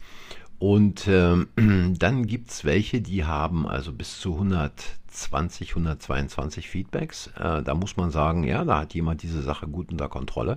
Und 0.59 1.07
ähm, 1.09 1.49
dann 1.99 2.27
gibt 2.27 2.51
es 2.51 2.65
welche, 2.65 3.01
die 3.01 3.25
haben 3.25 3.67
also 3.67 3.93
bis 3.93 4.21
zu 4.21 4.35
120, 4.35 5.71
122 5.71 6.69
Feedbacks. 6.69 7.29
Äh, 7.37 7.63
da 7.63 7.75
muss 7.75 7.97
man 7.97 8.11
sagen, 8.11 8.45
ja, 8.45 8.65
da 8.65 8.81
hat 8.81 8.95
jemand 8.95 9.23
diese 9.23 9.43
Sache 9.43 9.67
gut 9.67 9.91
unter 9.91 10.09
Kontrolle. 10.09 10.55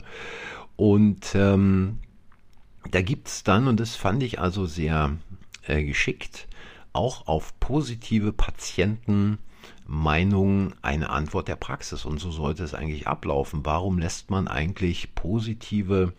Und 0.75 1.33
ähm, 1.35 1.99
da 2.91 3.01
gibt 3.01 3.27
es 3.27 3.43
dann, 3.43 3.67
und 3.67 3.79
das 3.79 3.95
fand 3.95 4.23
ich 4.23 4.39
also 4.39 4.65
sehr 4.65 5.17
äh, 5.67 5.83
geschickt, 5.83 6.47
auch 6.93 7.27
auf 7.27 7.60
positive 7.60 8.34
Patientenmeinungen 8.34 10.74
eine 10.81 11.10
Antwort 11.10 11.48
der 11.48 11.55
Praxis. 11.55 12.05
Und 12.05 12.19
so 12.19 12.31
sollte 12.31 12.63
es 12.63 12.74
eigentlich 12.74 13.08
ablaufen. 13.08 13.65
Warum 13.65 14.00
lässt 14.00 14.29
man 14.29 14.48
eigentlich 14.48 15.15
positive 15.15 16.13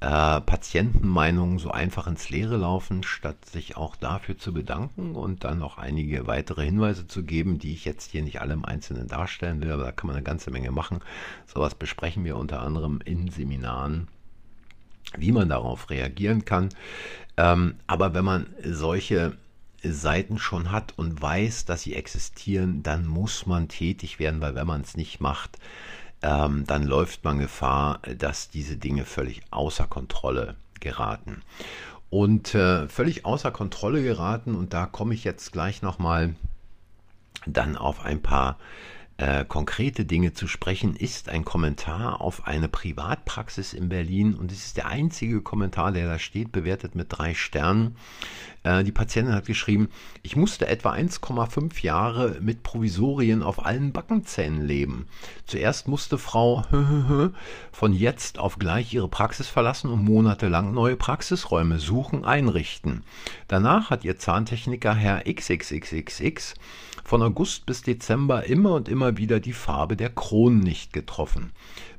äh, 0.00 0.40
Patientenmeinungen 0.40 1.58
so 1.58 1.70
einfach 1.70 2.06
ins 2.06 2.30
Leere 2.30 2.56
laufen, 2.56 3.02
statt 3.02 3.44
sich 3.46 3.76
auch 3.76 3.96
dafür 3.96 4.36
zu 4.36 4.52
bedanken 4.52 5.14
und 5.14 5.44
dann 5.44 5.58
noch 5.58 5.78
einige 5.78 6.26
weitere 6.26 6.64
Hinweise 6.64 7.06
zu 7.06 7.22
geben, 7.22 7.58
die 7.58 7.72
ich 7.72 7.84
jetzt 7.84 8.10
hier 8.10 8.22
nicht 8.22 8.40
alle 8.40 8.54
im 8.54 8.64
Einzelnen 8.64 9.08
darstellen 9.08 9.62
will, 9.62 9.72
aber 9.72 9.84
da 9.84 9.92
kann 9.92 10.08
man 10.08 10.16
eine 10.16 10.24
ganze 10.24 10.50
Menge 10.50 10.72
machen. 10.72 11.00
Sowas 11.46 11.74
besprechen 11.74 12.24
wir 12.24 12.36
unter 12.36 12.60
anderem 12.60 13.00
in 13.04 13.30
Seminaren 13.30 14.08
wie 15.16 15.32
man 15.32 15.48
darauf 15.48 15.90
reagieren 15.90 16.44
kann. 16.44 16.70
Ähm, 17.36 17.76
aber 17.86 18.14
wenn 18.14 18.24
man 18.24 18.46
solche 18.64 19.36
Seiten 19.92 20.38
schon 20.38 20.70
hat 20.70 20.94
und 20.96 21.20
weiß, 21.20 21.64
dass 21.64 21.82
sie 21.82 21.94
existieren, 21.94 22.82
dann 22.82 23.06
muss 23.06 23.46
man 23.46 23.68
tätig 23.68 24.18
werden, 24.18 24.40
weil 24.40 24.54
wenn 24.54 24.66
man 24.66 24.80
es 24.80 24.96
nicht 24.96 25.20
macht, 25.20 25.58
ähm, 26.22 26.64
dann 26.66 26.84
läuft 26.84 27.24
man 27.24 27.38
Gefahr, 27.38 28.00
dass 28.18 28.48
diese 28.48 28.76
Dinge 28.76 29.04
völlig 29.04 29.42
außer 29.50 29.86
Kontrolle 29.86 30.56
geraten. 30.80 31.42
Und 32.10 32.54
äh, 32.54 32.88
völlig 32.88 33.24
außer 33.24 33.50
Kontrolle 33.50 34.02
geraten, 34.02 34.54
und 34.54 34.72
da 34.72 34.86
komme 34.86 35.14
ich 35.14 35.24
jetzt 35.24 35.52
gleich 35.52 35.82
nochmal 35.82 36.34
dann 37.46 37.76
auf 37.76 38.04
ein 38.04 38.22
paar 38.22 38.58
äh, 39.16 39.44
konkrete 39.44 40.04
Dinge 40.04 40.32
zu 40.32 40.48
sprechen, 40.48 40.96
ist 40.96 41.28
ein 41.28 41.44
Kommentar 41.44 42.20
auf 42.20 42.48
eine 42.48 42.68
Privatpraxis 42.68 43.72
in 43.72 43.88
Berlin 43.88 44.34
und 44.34 44.50
es 44.50 44.66
ist 44.66 44.76
der 44.76 44.86
einzige 44.86 45.40
Kommentar, 45.40 45.92
der 45.92 46.08
da 46.08 46.18
steht, 46.18 46.50
bewertet 46.50 46.96
mit 46.96 47.06
drei 47.10 47.34
Sternen. 47.34 47.96
Äh, 48.64 48.82
die 48.82 48.90
Patientin 48.90 49.34
hat 49.34 49.46
geschrieben, 49.46 49.88
ich 50.22 50.34
musste 50.34 50.66
etwa 50.66 50.92
1,5 50.92 51.82
Jahre 51.82 52.38
mit 52.40 52.64
Provisorien 52.64 53.44
auf 53.44 53.64
allen 53.64 53.92
Backenzähnen 53.92 54.62
leben. 54.62 55.06
Zuerst 55.46 55.86
musste 55.86 56.18
Frau 56.18 56.64
von 57.72 57.92
jetzt 57.92 58.40
auf 58.40 58.58
gleich 58.58 58.92
ihre 58.92 59.08
Praxis 59.08 59.46
verlassen 59.46 59.90
und 59.90 60.04
monatelang 60.04 60.74
neue 60.74 60.96
Praxisräume 60.96 61.78
suchen, 61.78 62.24
einrichten. 62.24 63.04
Danach 63.46 63.90
hat 63.90 64.04
ihr 64.04 64.18
Zahntechniker 64.18 64.94
Herr 64.94 65.22
XXXXX 65.32 66.54
von 67.04 67.22
August 67.22 67.66
bis 67.66 67.82
Dezember 67.82 68.44
immer 68.44 68.72
und 68.72 68.88
immer 68.88 69.18
wieder 69.18 69.38
die 69.38 69.52
Farbe 69.52 69.96
der 69.96 70.10
Kronen 70.10 70.60
nicht 70.60 70.92
getroffen. 70.92 71.52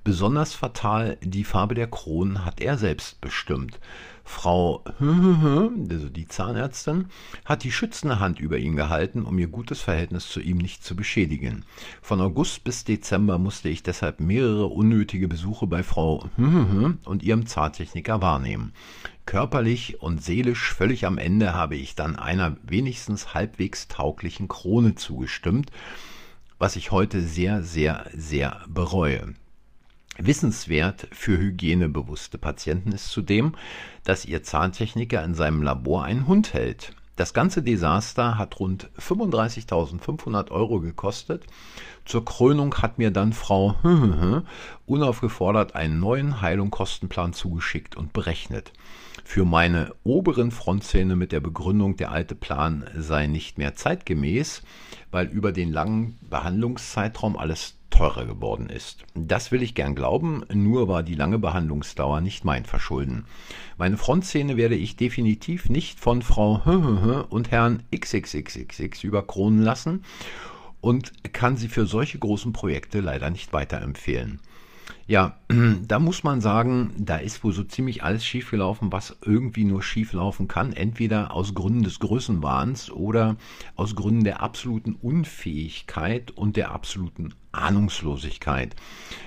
Besonders 0.04 0.54
fatal 0.54 1.18
die 1.22 1.44
Farbe 1.44 1.76
der 1.76 1.88
Kronen 1.88 2.44
hat 2.44 2.60
er 2.60 2.78
selbst 2.78 3.22
bestimmt. 3.22 3.80
Frau, 4.24 4.84
also 5.00 6.10
die 6.10 6.28
Zahnärztin, 6.28 7.06
hat 7.46 7.64
die 7.64 7.72
schützende 7.72 8.20
Hand 8.20 8.40
über 8.40 8.58
ihn 8.58 8.76
gehalten, 8.76 9.24
um 9.24 9.38
ihr 9.38 9.48
gutes 9.48 9.82
Verhältnis 9.82 10.28
zu 10.28 10.42
ihm 10.42 10.58
nicht 10.58 10.84
zu 10.84 10.96
beschädigen. 10.96 11.64
Von 12.02 12.20
August 12.22 12.64
bis 12.64 12.84
Dezember 12.84 13.38
musste 13.38 13.70
ich 13.70 13.84
deshalb 13.84 14.20
mehrere 14.20 14.66
unnötige 14.66 15.28
Besuche 15.28 15.68
bei 15.68 15.84
Frau 15.84 16.28
und 17.06 17.24
ihrem 17.24 17.46
Zahntechniker 17.46 18.22
wahrnehmen. 18.22 18.74
Körperlich 19.26 20.02
und 20.02 20.24
seelisch 20.24 20.74
völlig 20.74 21.06
am 21.06 21.18
Ende 21.18 21.54
habe 21.54 21.76
ich 21.76 21.96
dann 21.96 22.16
einer 22.16 22.58
wenigstens 22.64 23.34
halbwegs 23.34 23.88
tauglichen 23.88 24.48
Krone 24.48 24.96
zugestimmt, 24.96 25.72
was 26.60 26.76
ich 26.76 26.92
heute 26.92 27.22
sehr, 27.22 27.64
sehr, 27.64 28.06
sehr 28.14 28.64
bereue. 28.68 29.34
Wissenswert 30.18 31.08
für 31.12 31.38
hygienebewusste 31.38 32.38
Patienten 32.38 32.92
ist 32.92 33.10
zudem, 33.10 33.56
dass 34.04 34.26
ihr 34.26 34.44
Zahntechniker 34.44 35.24
in 35.24 35.34
seinem 35.34 35.62
Labor 35.62 36.06
einen 36.06 36.28
Hund 36.28 36.54
hält. 36.54 36.94
Das 37.16 37.34
ganze 37.34 37.64
Desaster 37.64 38.38
hat 38.38 38.60
rund 38.60 38.90
35.500 39.00 40.52
Euro 40.52 40.82
gekostet. 40.82 41.46
Zur 42.04 42.26
Krönung 42.26 42.76
hat 42.76 42.98
mir 42.98 43.10
dann 43.12 43.32
Frau 43.32 43.76
unaufgefordert 44.86 45.76
einen 45.76 46.00
neuen 46.00 46.42
Heilungkostenplan 46.42 47.32
zugeschickt 47.32 47.96
und 47.96 48.12
berechnet. 48.12 48.74
Für 49.24 49.46
meine 49.46 49.94
oberen 50.04 50.52
Frontzähne 50.52 51.16
mit 51.16 51.32
der 51.32 51.40
Begründung, 51.40 51.96
der 51.96 52.12
alte 52.12 52.36
Plan 52.36 52.86
sei 52.98 53.28
nicht 53.28 53.58
mehr 53.58 53.76
zeitgemäß, 53.76 54.62
weil 55.10 55.28
über 55.28 55.54
den 55.54 55.72
langen 55.72 56.20
Behandlungszeitraum 56.30 57.38
alles 57.38 57.76
teurer 57.96 58.26
geworden 58.26 58.70
ist. 58.70 59.06
Das 59.14 59.52
will 59.52 59.64
ich 59.64 59.74
gern 59.74 59.96
glauben, 59.96 60.44
nur 60.54 60.88
war 60.88 61.02
die 61.02 61.16
lange 61.16 61.40
Behandlungsdauer 61.40 62.22
nicht 62.22 62.44
mein 62.44 62.66
Verschulden. 62.66 63.26
Meine 63.78 63.98
Frontzähne 63.98 64.58
werde 64.58 64.76
ich 64.76 64.98
definitiv 64.98 65.70
nicht 65.70 66.00
von 66.00 66.22
Frau 66.22 66.62
und 67.30 67.52
Herrn 67.52 67.84
XXXXX 67.96 69.04
überkronen 69.04 69.62
lassen 69.62 70.04
und 70.82 71.34
kann 71.34 71.58
sie 71.58 71.68
für 71.68 71.86
solche 71.86 72.20
großen 72.20 72.54
Projekte 72.54 73.00
leider 73.00 73.30
nicht 73.30 73.54
weiterempfehlen. 73.54 74.40
Ja, 75.08 75.38
da 75.88 76.00
muss 76.00 76.24
man 76.24 76.42
sagen, 76.42 76.94
da 76.98 77.18
ist 77.18 77.44
wohl 77.44 77.54
so 77.54 77.64
ziemlich 77.64 78.04
alles 78.04 78.26
schiefgelaufen, 78.26 78.92
was 78.92 79.16
irgendwie 79.22 79.64
nur 79.64 79.84
schieflaufen 79.84 80.48
kann. 80.48 80.74
Entweder 80.74 81.32
aus 81.32 81.54
Gründen 81.54 81.84
des 81.84 82.00
Größenwahns 82.00 82.90
oder 82.90 83.36
aus 83.76 83.96
Gründen 83.96 84.24
der 84.24 84.42
absoluten 84.42 84.96
Unfähigkeit 84.96 86.32
und 86.32 86.58
der 86.58 86.72
absoluten 86.72 87.36
Ahnungslosigkeit. 87.52 88.76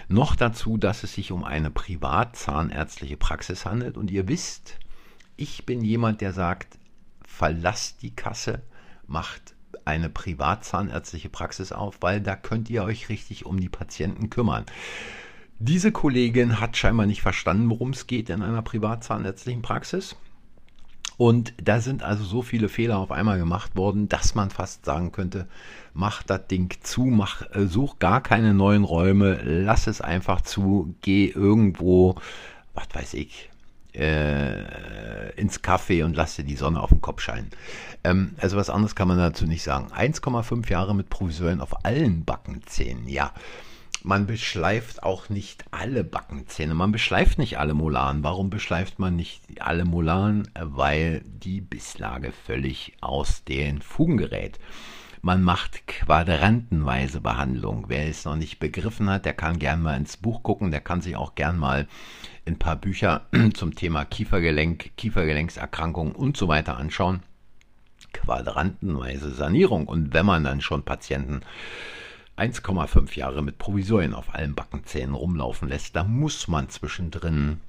Noch 0.09 0.35
dazu, 0.35 0.79
dass 0.79 1.05
es 1.05 1.15
sich 1.15 1.31
um 1.31 1.45
eine 1.45 1.71
privatzahnärztliche 1.71 3.17
Praxis 3.17 3.65
handelt. 3.65 3.97
Und 3.97 4.11
ihr 4.11 4.27
wisst, 4.27 4.79
ich 5.37 5.65
bin 5.65 5.85
jemand, 5.85 6.21
der 6.21 6.33
sagt, 6.33 6.77
verlasst 7.25 8.03
die 8.03 8.17
Kasse, 8.17 8.63
macht 9.07 9.55
eine 9.85 10.09
privatzahnärztliche 10.09 11.29
Praxis 11.29 11.71
auf, 11.71 11.99
weil 12.01 12.21
da 12.21 12.35
könnt 12.35 12.69
ihr 12.69 12.83
euch 12.83 13.09
richtig 13.09 13.47
um 13.47 13.61
die 13.61 13.69
Patienten 13.69 14.29
kümmern. 14.29 14.67
Diese 15.61 15.91
Kollegin 15.91 16.61
hat 16.61 16.77
scheinbar 16.77 17.07
nicht 17.07 17.21
verstanden, 17.21 17.69
worum 17.69 17.91
es 17.91 18.07
geht 18.07 18.31
in 18.31 18.43
einer 18.43 18.63
privatzahnärztlichen 18.63 19.61
Praxis. 19.61 20.15
Und 21.17 21.53
da 21.61 21.81
sind 21.81 22.05
also 22.05 22.23
so 22.23 22.43
viele 22.43 22.69
Fehler 22.69 22.99
auf 22.99 23.11
einmal 23.11 23.39
gemacht 23.39 23.75
worden, 23.75 24.09
dass 24.09 24.37
man 24.37 24.51
fast 24.51 24.85
sagen 24.85 25.11
könnte, 25.11 25.49
mach 25.95 26.23
das 26.23 26.47
Ding 26.47 26.73
zu, 26.83 27.07
mach, 27.07 27.43
äh, 27.51 27.67
such 27.67 27.99
gar 27.99 28.23
keine 28.23 28.55
neuen 28.55 28.85
Räume, 28.85 29.41
lass 29.43 29.89
es 29.89 30.01
einfach 30.01 30.43
zu, 30.43 30.95
geh 31.01 31.27
irgendwo, 31.27 32.15
was 32.75 32.87
weiß 32.93 33.15
ich, 33.15 33.51
äh, 33.95 35.33
ins 35.33 35.61
Café 35.65 36.05
und 36.05 36.15
lass 36.15 36.37
dir 36.37 36.45
die 36.45 36.55
Sonne 36.55 36.81
auf 36.81 36.91
den 36.91 37.01
Kopf 37.01 37.21
scheinen. 37.21 37.51
Ähm, 38.05 38.37
also 38.39 38.57
was 38.57 38.71
anderes 38.71 38.95
kann 38.95 39.09
man 39.09 39.19
dazu 39.19 39.45
nicht 39.45 39.65
sagen. 39.65 39.89
1,5 39.93 40.71
Jahre 40.71 40.95
mit 40.95 41.11
Provisoren 41.11 41.61
auf 41.61 41.85
allen 41.85 42.25
Backenzähnen, 42.25 43.09
ja 43.09 43.33
man 44.09 44.27
beschleift 44.27 45.03
auch 45.03 45.29
nicht 45.29 45.67
alle 45.71 46.03
Backenzähne, 46.03 46.73
man 46.73 46.93
beschleift 46.93 47.37
nicht 47.37 47.59
alle 47.59 47.75
Molaren. 47.75 48.25
Warum 48.25 48.49
beschleift 48.49 48.99
man 48.99 49.17
nicht 49.17 49.43
alle 49.61 49.85
Molaren? 49.85 50.49
Weil 50.59 51.21
die 51.27 51.61
Bisslage 51.61 52.33
völlig 52.33 52.95
aus 53.03 53.45
den 53.45 53.83
Fugen 53.83 54.17
gerät. 54.17 54.59
Man 55.21 55.43
macht 55.43 55.87
quadrantenweise 55.87 57.21
Behandlung. 57.21 57.85
Wer 57.89 58.09
es 58.09 58.25
noch 58.25 58.37
nicht 58.37 58.59
begriffen 58.59 59.11
hat, 59.11 59.27
der 59.27 59.35
kann 59.35 59.59
gern 59.59 59.83
mal 59.83 59.99
ins 59.99 60.17
Buch 60.17 60.43
gucken, 60.43 60.71
der 60.71 60.81
kann 60.81 61.03
sich 61.03 61.15
auch 61.15 61.35
gern 61.35 61.59
mal 61.59 61.87
ein 62.47 62.59
paar 62.59 62.77
Bücher 62.77 63.27
zum 63.53 63.75
Thema 63.75 64.07
Kiefergelenk, 64.07 64.97
Kiefergelenkserkrankungen 64.97 66.15
und 66.15 66.35
so 66.35 66.49
weiter 66.49 66.79
anschauen. 66.79 67.23
Quadrantenweise 68.15 69.33
Sanierung. 69.33 69.87
Und 69.87 70.15
wenn 70.15 70.25
man 70.25 70.45
dann 70.45 70.63
schon 70.63 70.83
Patienten 70.83 71.43
1,5 72.39 73.17
Jahre 73.17 73.43
mit 73.43 73.59
Provisorien 73.59 74.15
auf 74.15 74.35
allen 74.35 74.55
Backenzähnen 74.55 75.15
rumlaufen 75.15 75.69
lässt, 75.69 75.97
da 75.97 76.05
muss 76.05 76.47
man 76.47 76.69
zwischendrin 76.69 77.61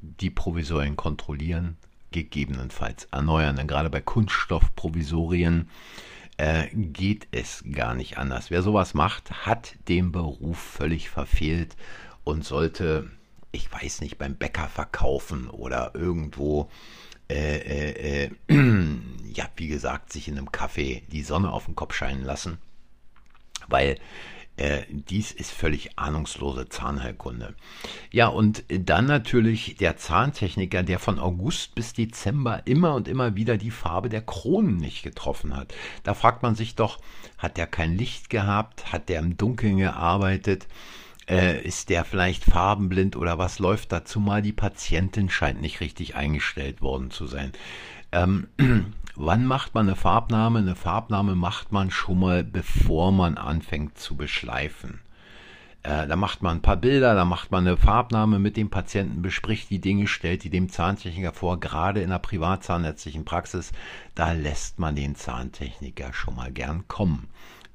die 0.00 0.30
Provisorien 0.30 0.96
kontrollieren, 0.96 1.76
gegebenenfalls 2.10 3.04
erneuern. 3.10 3.56
Denn 3.56 3.66
gerade 3.66 3.90
bei 3.90 4.00
Kunststoffprovisorien 4.00 5.68
äh, 6.38 6.68
geht 6.72 7.28
es 7.32 7.64
gar 7.70 7.94
nicht 7.94 8.16
anders. 8.16 8.50
Wer 8.50 8.62
sowas 8.62 8.94
macht, 8.94 9.46
hat 9.46 9.74
den 9.88 10.10
Beruf 10.12 10.58
völlig 10.58 11.10
verfehlt 11.10 11.76
und 12.24 12.44
sollte, 12.44 13.10
ich 13.52 13.70
weiß 13.70 14.00
nicht, 14.00 14.16
beim 14.16 14.36
Bäcker 14.36 14.68
verkaufen 14.68 15.50
oder 15.50 15.92
irgendwo 15.94 16.70
äh, 17.28 17.58
äh, 17.58 18.24
äh 18.24 18.30
ja, 19.34 19.44
wie 19.56 19.68
gesagt, 19.68 20.12
sich 20.12 20.28
in 20.28 20.38
einem 20.38 20.50
Kaffee 20.50 21.02
die 21.12 21.22
Sonne 21.22 21.52
auf 21.52 21.66
den 21.66 21.76
Kopf 21.76 21.94
scheinen 21.94 22.24
lassen 22.24 22.58
weil 23.68 23.98
äh, 24.58 24.82
dies 24.88 25.30
ist 25.30 25.52
völlig 25.52 25.96
ahnungslose 25.98 26.68
Zahnheilkunde. 26.68 27.54
Ja, 28.10 28.26
und 28.26 28.64
dann 28.68 29.06
natürlich 29.06 29.76
der 29.76 29.96
Zahntechniker, 29.96 30.82
der 30.82 30.98
von 30.98 31.20
August 31.20 31.76
bis 31.76 31.92
Dezember 31.92 32.62
immer 32.64 32.94
und 32.94 33.06
immer 33.06 33.36
wieder 33.36 33.56
die 33.56 33.70
Farbe 33.70 34.08
der 34.08 34.22
Kronen 34.22 34.76
nicht 34.76 35.04
getroffen 35.04 35.56
hat. 35.56 35.74
Da 36.02 36.14
fragt 36.14 36.42
man 36.42 36.56
sich 36.56 36.74
doch, 36.74 36.98
hat 37.38 37.56
der 37.56 37.68
kein 37.68 37.96
Licht 37.96 38.30
gehabt? 38.30 38.92
Hat 38.92 39.08
der 39.08 39.20
im 39.20 39.36
Dunkeln 39.36 39.76
gearbeitet? 39.76 40.66
Äh, 41.28 41.62
ist 41.62 41.88
der 41.88 42.04
vielleicht 42.04 42.42
farbenblind 42.44 43.14
oder 43.14 43.38
was 43.38 43.60
läuft 43.60 43.92
da? 43.92 44.04
Zumal 44.04 44.42
die 44.42 44.52
Patientin 44.52 45.30
scheint 45.30 45.60
nicht 45.60 45.80
richtig 45.80 46.16
eingestellt 46.16 46.80
worden 46.80 47.12
zu 47.12 47.26
sein. 47.26 47.52
Ähm, 48.12 48.48
Wann 49.20 49.46
macht 49.46 49.74
man 49.74 49.88
eine 49.88 49.96
Farbnahme? 49.96 50.60
Eine 50.60 50.76
Farbnahme 50.76 51.34
macht 51.34 51.72
man 51.72 51.90
schon 51.90 52.20
mal, 52.20 52.44
bevor 52.44 53.10
man 53.10 53.36
anfängt 53.36 53.98
zu 53.98 54.16
beschleifen. 54.16 55.00
Äh, 55.82 56.06
da 56.06 56.14
macht 56.14 56.40
man 56.40 56.58
ein 56.58 56.62
paar 56.62 56.76
Bilder, 56.76 57.16
da 57.16 57.24
macht 57.24 57.50
man 57.50 57.66
eine 57.66 57.76
Farbnahme 57.76 58.38
mit 58.38 58.56
dem 58.56 58.70
Patienten, 58.70 59.20
bespricht 59.20 59.70
die 59.70 59.80
Dinge, 59.80 60.06
stellt 60.06 60.44
die 60.44 60.50
dem 60.50 60.68
Zahntechniker 60.68 61.32
vor. 61.32 61.58
Gerade 61.58 62.00
in 62.00 62.10
der 62.10 62.20
privatzahnärztlichen 62.20 63.24
Praxis, 63.24 63.72
da 64.14 64.30
lässt 64.30 64.78
man 64.78 64.94
den 64.94 65.16
Zahntechniker 65.16 66.12
schon 66.12 66.36
mal 66.36 66.52
gern 66.52 66.86
kommen 66.86 67.26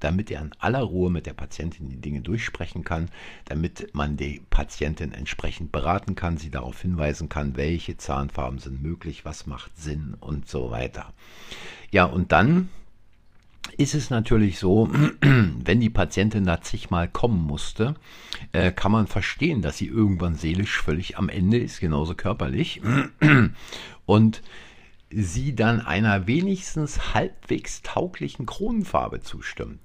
damit 0.03 0.29
er 0.31 0.41
in 0.41 0.51
aller 0.59 0.81
Ruhe 0.81 1.09
mit 1.09 1.25
der 1.25 1.33
Patientin 1.33 1.89
die 1.89 2.01
Dinge 2.01 2.21
durchsprechen 2.21 2.83
kann, 2.83 3.09
damit 3.45 3.93
man 3.93 4.17
die 4.17 4.41
Patientin 4.49 5.13
entsprechend 5.13 5.71
beraten 5.71 6.15
kann, 6.15 6.37
sie 6.37 6.49
darauf 6.49 6.81
hinweisen 6.81 7.29
kann, 7.29 7.55
welche 7.55 7.97
Zahnfarben 7.97 8.59
sind 8.59 8.81
möglich, 8.81 9.25
was 9.25 9.47
macht 9.47 9.77
Sinn 9.77 10.15
und 10.19 10.47
so 10.47 10.71
weiter. 10.71 11.13
Ja, 11.91 12.05
und 12.05 12.31
dann 12.31 12.69
ist 13.77 13.95
es 13.95 14.09
natürlich 14.09 14.59
so, 14.59 14.89
wenn 15.21 15.79
die 15.79 15.89
Patientin 15.89 16.43
da 16.43 16.61
zigmal 16.61 17.07
kommen 17.07 17.41
musste, 17.41 17.95
äh, 18.51 18.71
kann 18.71 18.91
man 18.91 19.07
verstehen, 19.07 19.61
dass 19.61 19.77
sie 19.77 19.87
irgendwann 19.87 20.35
seelisch 20.35 20.81
völlig 20.81 21.17
am 21.17 21.29
Ende 21.29 21.57
ist, 21.57 21.79
genauso 21.79 22.13
körperlich. 22.13 22.81
Und 24.05 24.41
sie 25.09 25.55
dann 25.55 25.79
einer 25.79 26.27
wenigstens 26.27 27.13
halbwegs 27.13 27.81
tauglichen 27.83 28.45
Kronenfarbe 28.45 29.21
zustimmt. 29.21 29.79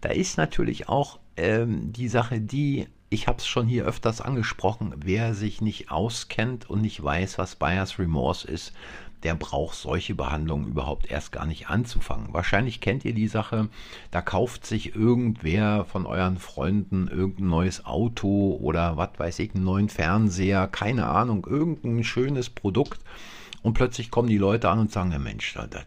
Da 0.00 0.10
ist 0.10 0.36
natürlich 0.36 0.88
auch 0.88 1.18
ähm, 1.36 1.92
die 1.92 2.08
Sache, 2.08 2.40
die, 2.40 2.86
ich 3.08 3.28
habe 3.28 3.38
es 3.38 3.46
schon 3.46 3.66
hier 3.66 3.84
öfters 3.84 4.20
angesprochen, 4.20 4.94
wer 4.96 5.34
sich 5.34 5.60
nicht 5.60 5.90
auskennt 5.90 6.68
und 6.68 6.80
nicht 6.80 7.02
weiß, 7.02 7.38
was 7.38 7.56
Bias 7.56 7.98
Remorse 7.98 8.48
ist, 8.48 8.72
der 9.22 9.34
braucht 9.34 9.76
solche 9.76 10.14
Behandlungen 10.14 10.68
überhaupt 10.68 11.10
erst 11.10 11.32
gar 11.32 11.46
nicht 11.46 11.68
anzufangen. 11.68 12.32
Wahrscheinlich 12.32 12.80
kennt 12.80 13.04
ihr 13.04 13.12
die 13.12 13.28
Sache, 13.28 13.68
da 14.10 14.22
kauft 14.22 14.64
sich 14.64 14.94
irgendwer 14.94 15.84
von 15.84 16.06
euren 16.06 16.38
Freunden 16.38 17.08
irgendein 17.08 17.48
neues 17.48 17.84
Auto 17.84 18.58
oder 18.60 18.96
was 18.96 19.10
weiß 19.18 19.38
ich, 19.40 19.54
einen 19.54 19.64
neuen 19.64 19.88
Fernseher, 19.88 20.68
keine 20.68 21.06
Ahnung, 21.06 21.46
irgendein 21.48 22.02
schönes 22.04 22.48
Produkt 22.48 23.00
und 23.62 23.74
plötzlich 23.74 24.10
kommen 24.10 24.28
die 24.28 24.38
Leute 24.38 24.70
an 24.70 24.78
und 24.78 24.92
sagen, 24.92 25.14
Mensch, 25.22 25.52
da, 25.54 25.66
da, 25.66 25.80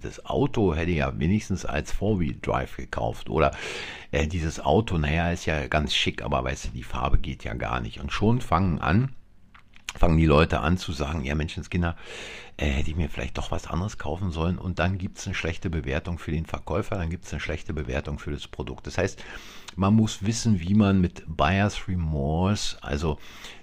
das 0.00 0.24
Auto 0.26 0.74
hätte 0.74 0.92
ja 0.92 1.18
wenigstens 1.18 1.64
als 1.64 1.92
Four-Wheel-Drive 1.92 2.76
gekauft. 2.76 3.30
Oder 3.30 3.52
äh, 4.10 4.26
dieses 4.26 4.60
Auto, 4.60 4.98
naja, 4.98 5.30
ist 5.30 5.46
ja 5.46 5.66
ganz 5.66 5.94
schick, 5.94 6.22
aber 6.22 6.44
weißt 6.44 6.66
du, 6.66 6.68
die 6.70 6.82
Farbe 6.82 7.18
geht 7.18 7.44
ja 7.44 7.54
gar 7.54 7.80
nicht. 7.80 8.00
Und 8.00 8.12
schon 8.12 8.40
fangen 8.40 8.78
an, 8.78 9.14
fangen 9.96 10.18
die 10.18 10.26
Leute 10.26 10.60
an 10.60 10.76
zu 10.76 10.92
sagen, 10.92 11.24
ja 11.24 11.34
Menschenskinder, 11.34 11.96
äh, 12.56 12.66
hätte 12.66 12.90
ich 12.90 12.96
mir 12.96 13.08
vielleicht 13.08 13.38
doch 13.38 13.50
was 13.50 13.66
anderes 13.66 13.98
kaufen 13.98 14.30
sollen 14.30 14.58
und 14.58 14.78
dann 14.78 14.98
gibt 14.98 15.18
es 15.18 15.26
eine 15.26 15.34
schlechte 15.34 15.70
Bewertung 15.70 16.18
für 16.18 16.30
den 16.30 16.46
Verkäufer, 16.46 16.96
dann 16.96 17.10
gibt 17.10 17.24
es 17.24 17.32
eine 17.32 17.40
schlechte 17.40 17.72
Bewertung 17.74 18.18
für 18.18 18.30
das 18.30 18.46
Produkt. 18.46 18.86
Das 18.86 18.98
heißt, 18.98 19.22
man 19.76 19.94
muss 19.94 20.24
wissen, 20.24 20.60
wie 20.60 20.74
man 20.74 21.00
mit 21.00 21.24
Buyer's 21.26 21.88
Remorse, 21.88 22.76
also 22.80 23.18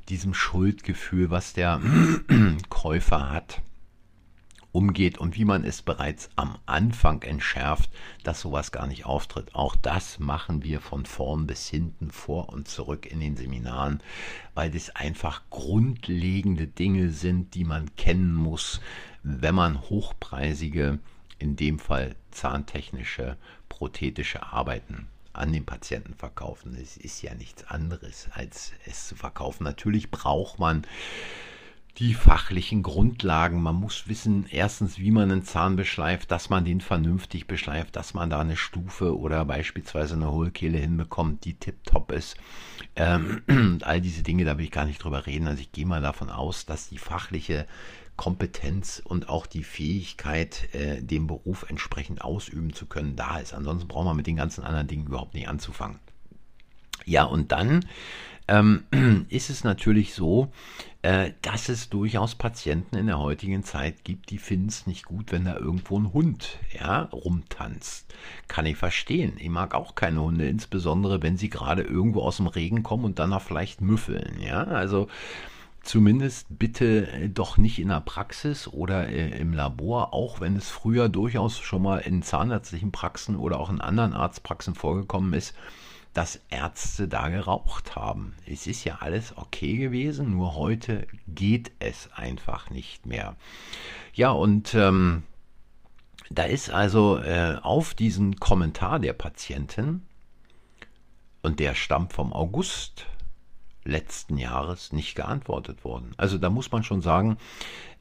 diesem 0.10 0.34
Schuldgefühl, 0.34 1.30
was 1.30 1.54
der 1.54 1.80
Käufer 2.70 3.32
hat, 3.32 3.62
umgeht 4.72 5.18
und 5.18 5.36
wie 5.36 5.46
man 5.46 5.64
es 5.64 5.82
bereits 5.82 6.30
am 6.36 6.58
Anfang 6.66 7.22
entschärft, 7.24 7.90
dass 8.24 8.42
sowas 8.42 8.72
gar 8.72 8.88
nicht 8.88 9.06
auftritt. 9.06 9.54
Auch 9.54 9.76
das 9.76 10.20
machen 10.20 10.64
wir 10.64 10.80
von 10.80 11.06
vorn 11.06 11.48
bis 11.48 11.68
hinten, 11.68 12.12
vor 12.12 12.50
und 12.50 12.68
zurück 12.68 13.06
in 13.06 13.20
den 13.20 13.36
Seminaren, 13.36 14.02
weil 14.54 14.72
das 14.72 14.96
einfach 14.96 15.42
grundlegende 15.50 16.68
Dinge 16.68 17.10
sind, 17.10 17.54
die 17.56 17.66
man 17.66 17.96
kennen 17.96 18.34
muss, 18.34 18.82
wenn 19.24 19.56
man 19.56 19.82
hochpreisige, 19.82 21.00
in 21.38 21.56
dem 21.56 21.80
Fall 21.80 22.16
zahntechnische, 22.30 23.36
prothetische 23.68 24.44
Arbeiten 24.44 25.08
an 25.34 25.54
den 25.54 25.66
Patienten 25.66 26.14
verkaufen. 26.14 26.78
Es 26.80 26.98
ist 26.98 27.22
ja 27.22 27.34
nichts 27.34 27.64
anderes, 27.64 28.30
als 28.34 28.74
es 28.86 29.08
zu 29.08 29.16
verkaufen. 29.16 29.64
Natürlich 29.64 30.12
braucht 30.12 30.60
man 30.60 30.86
die 31.98 32.14
fachlichen 32.14 32.84
Grundlagen. 32.84 33.62
Man 33.62 33.76
muss 33.76 34.08
wissen, 34.08 34.46
erstens, 34.50 34.98
wie 34.98 35.12
man 35.12 35.32
einen 35.32 35.44
Zahn 35.44 35.76
beschleift, 35.76 36.32
dass 36.32 36.50
man 36.50 36.66
den 36.66 36.82
vernünftig 36.82 37.48
beschleift, 37.48 37.96
dass 37.96 38.14
man 38.14 38.30
da 38.30 38.40
eine 38.40 38.58
Stufe 38.58 39.18
oder 39.18 39.46
beispielsweise 39.46 40.16
eine 40.16 40.32
Hohlkehle 40.32 40.78
hinbekommt, 40.78 41.46
die 41.46 41.56
tipptopp 41.56 42.12
ist. 42.12 42.38
Ähm, 42.96 43.42
all 43.84 44.02
diese 44.02 44.24
Dinge, 44.24 44.46
da 44.46 44.58
will 44.58 44.66
ich 44.66 44.72
gar 44.72 44.86
nicht 44.86 45.04
drüber 45.04 45.26
reden. 45.26 45.48
Also 45.48 45.62
ich 45.62 45.72
gehe 45.72 45.86
mal 45.86 46.02
davon 46.02 46.30
aus, 46.30 46.66
dass 46.66 46.90
die 46.90 46.98
fachliche 46.98 47.66
Kompetenz 48.16 49.02
und 49.04 49.30
auch 49.30 49.46
die 49.46 49.64
Fähigkeit, 49.64 50.74
äh, 50.74 51.02
den 51.02 51.28
Beruf 51.28 51.66
entsprechend 51.70 52.22
ausüben 52.22 52.74
zu 52.74 52.86
können, 52.86 53.16
da 53.16 53.40
ist. 53.40 53.54
Ansonsten 53.54 53.88
braucht 53.88 54.06
man 54.06 54.18
mit 54.18 54.28
den 54.28 54.36
ganzen 54.36 54.64
anderen 54.64 54.88
Dingen 54.88 55.08
überhaupt 55.08 55.34
nicht 55.34 55.48
anzufangen. 55.48 56.00
Ja, 57.06 57.24
und 57.24 57.52
dann 57.52 57.86
ähm, 58.52 58.84
ist 59.30 59.50
es 59.50 59.64
natürlich 59.64 60.14
so, 60.14 60.52
äh, 61.02 61.32
dass 61.42 61.70
es 61.70 61.90
durchaus 61.90 62.36
Patienten 62.36 62.98
in 62.98 63.08
der 63.08 63.18
heutigen 63.18 63.64
Zeit 63.64 64.04
gibt, 64.04 64.30
die 64.30 64.38
finden 64.38 64.68
es 64.68 64.86
nicht 64.86 65.06
gut, 65.06 65.32
wenn 65.32 65.46
da 65.46 65.58
irgendwo 65.58 65.98
ein 65.98 66.14
Hund 66.14 66.60
ja, 66.78 67.04
rumtanzt. 67.04 68.14
Kann 68.48 68.66
ich 68.66 68.76
verstehen. 68.76 69.34
Ich 69.40 69.50
mag 69.50 69.74
auch 69.74 69.96
keine 69.96 70.22
Hunde, 70.22 70.48
insbesondere 70.48 71.24
wenn 71.24 71.38
sie 71.38 71.50
gerade 71.50 71.82
irgendwo 71.82 72.22
aus 72.22 72.38
dem 72.38 72.48
Regen 72.48 72.84
kommen 72.84 73.06
und 73.06 73.20
dann 73.20 73.32
noch 73.32 73.42
vielleicht 73.42 73.82
müffeln. 73.82 74.42
Ja, 74.42 74.66
also 74.66 75.08
zumindest 75.82 76.48
bitte 76.50 77.08
äh, 77.08 77.30
doch 77.30 77.58
nicht 77.58 77.80
in 77.80 77.88
der 77.88 78.02
Praxis 78.02 78.68
oder 78.68 79.08
äh, 79.08 79.40
im 79.40 79.54
Labor, 79.54 80.14
auch 80.14 80.42
wenn 80.42 80.58
es 80.58 80.70
früher 80.70 81.08
durchaus 81.08 81.58
schon 81.58 81.84
mal 81.84 82.00
in 82.00 82.22
zahnärztlichen 82.22 82.92
Praxen 82.92 83.38
oder 83.38 83.62
auch 83.62 83.70
in 83.70 83.80
anderen 83.80 84.14
Arztpraxen 84.14 84.76
vorgekommen 84.76 85.34
ist, 85.34 85.56
dass 86.13 86.41
Ärzte 86.50 87.08
da 87.08 87.30
geraucht 87.30 87.95
haben. 87.95 88.36
Es 88.45 88.67
ist 88.67 88.84
ja 88.84 88.97
alles 89.00 89.38
okay 89.38 89.78
gewesen, 89.78 90.32
nur 90.32 90.56
heute 90.56 91.08
geht 91.28 91.71
es 91.80 92.10
einfach 92.13 92.69
nicht 92.69 93.06
mehr. 93.06 93.36
Ja, 94.13 94.32
und 94.32 94.74
ähm, 94.74 95.24
da 96.30 96.43
ist 96.43 96.69
also 96.69 97.17
äh, 97.17 97.58
auf 97.62 97.93
diesen 97.93 98.38
Kommentar 98.39 99.00
der 99.00 99.13
Patientin, 99.13 100.02
und 101.41 101.60
der 101.60 101.76
stammt 101.76 102.13
vom 102.13 102.34
August 102.34 103.06
letzten 103.84 104.38
Jahres 104.38 104.91
nicht 104.91 105.15
geantwortet 105.15 105.84
worden. 105.84 106.13
Also 106.17 106.38
da 106.38 106.50
muss 106.50 106.72
man 106.72 106.84
schon 106.84 107.02
sagen, 107.02 107.38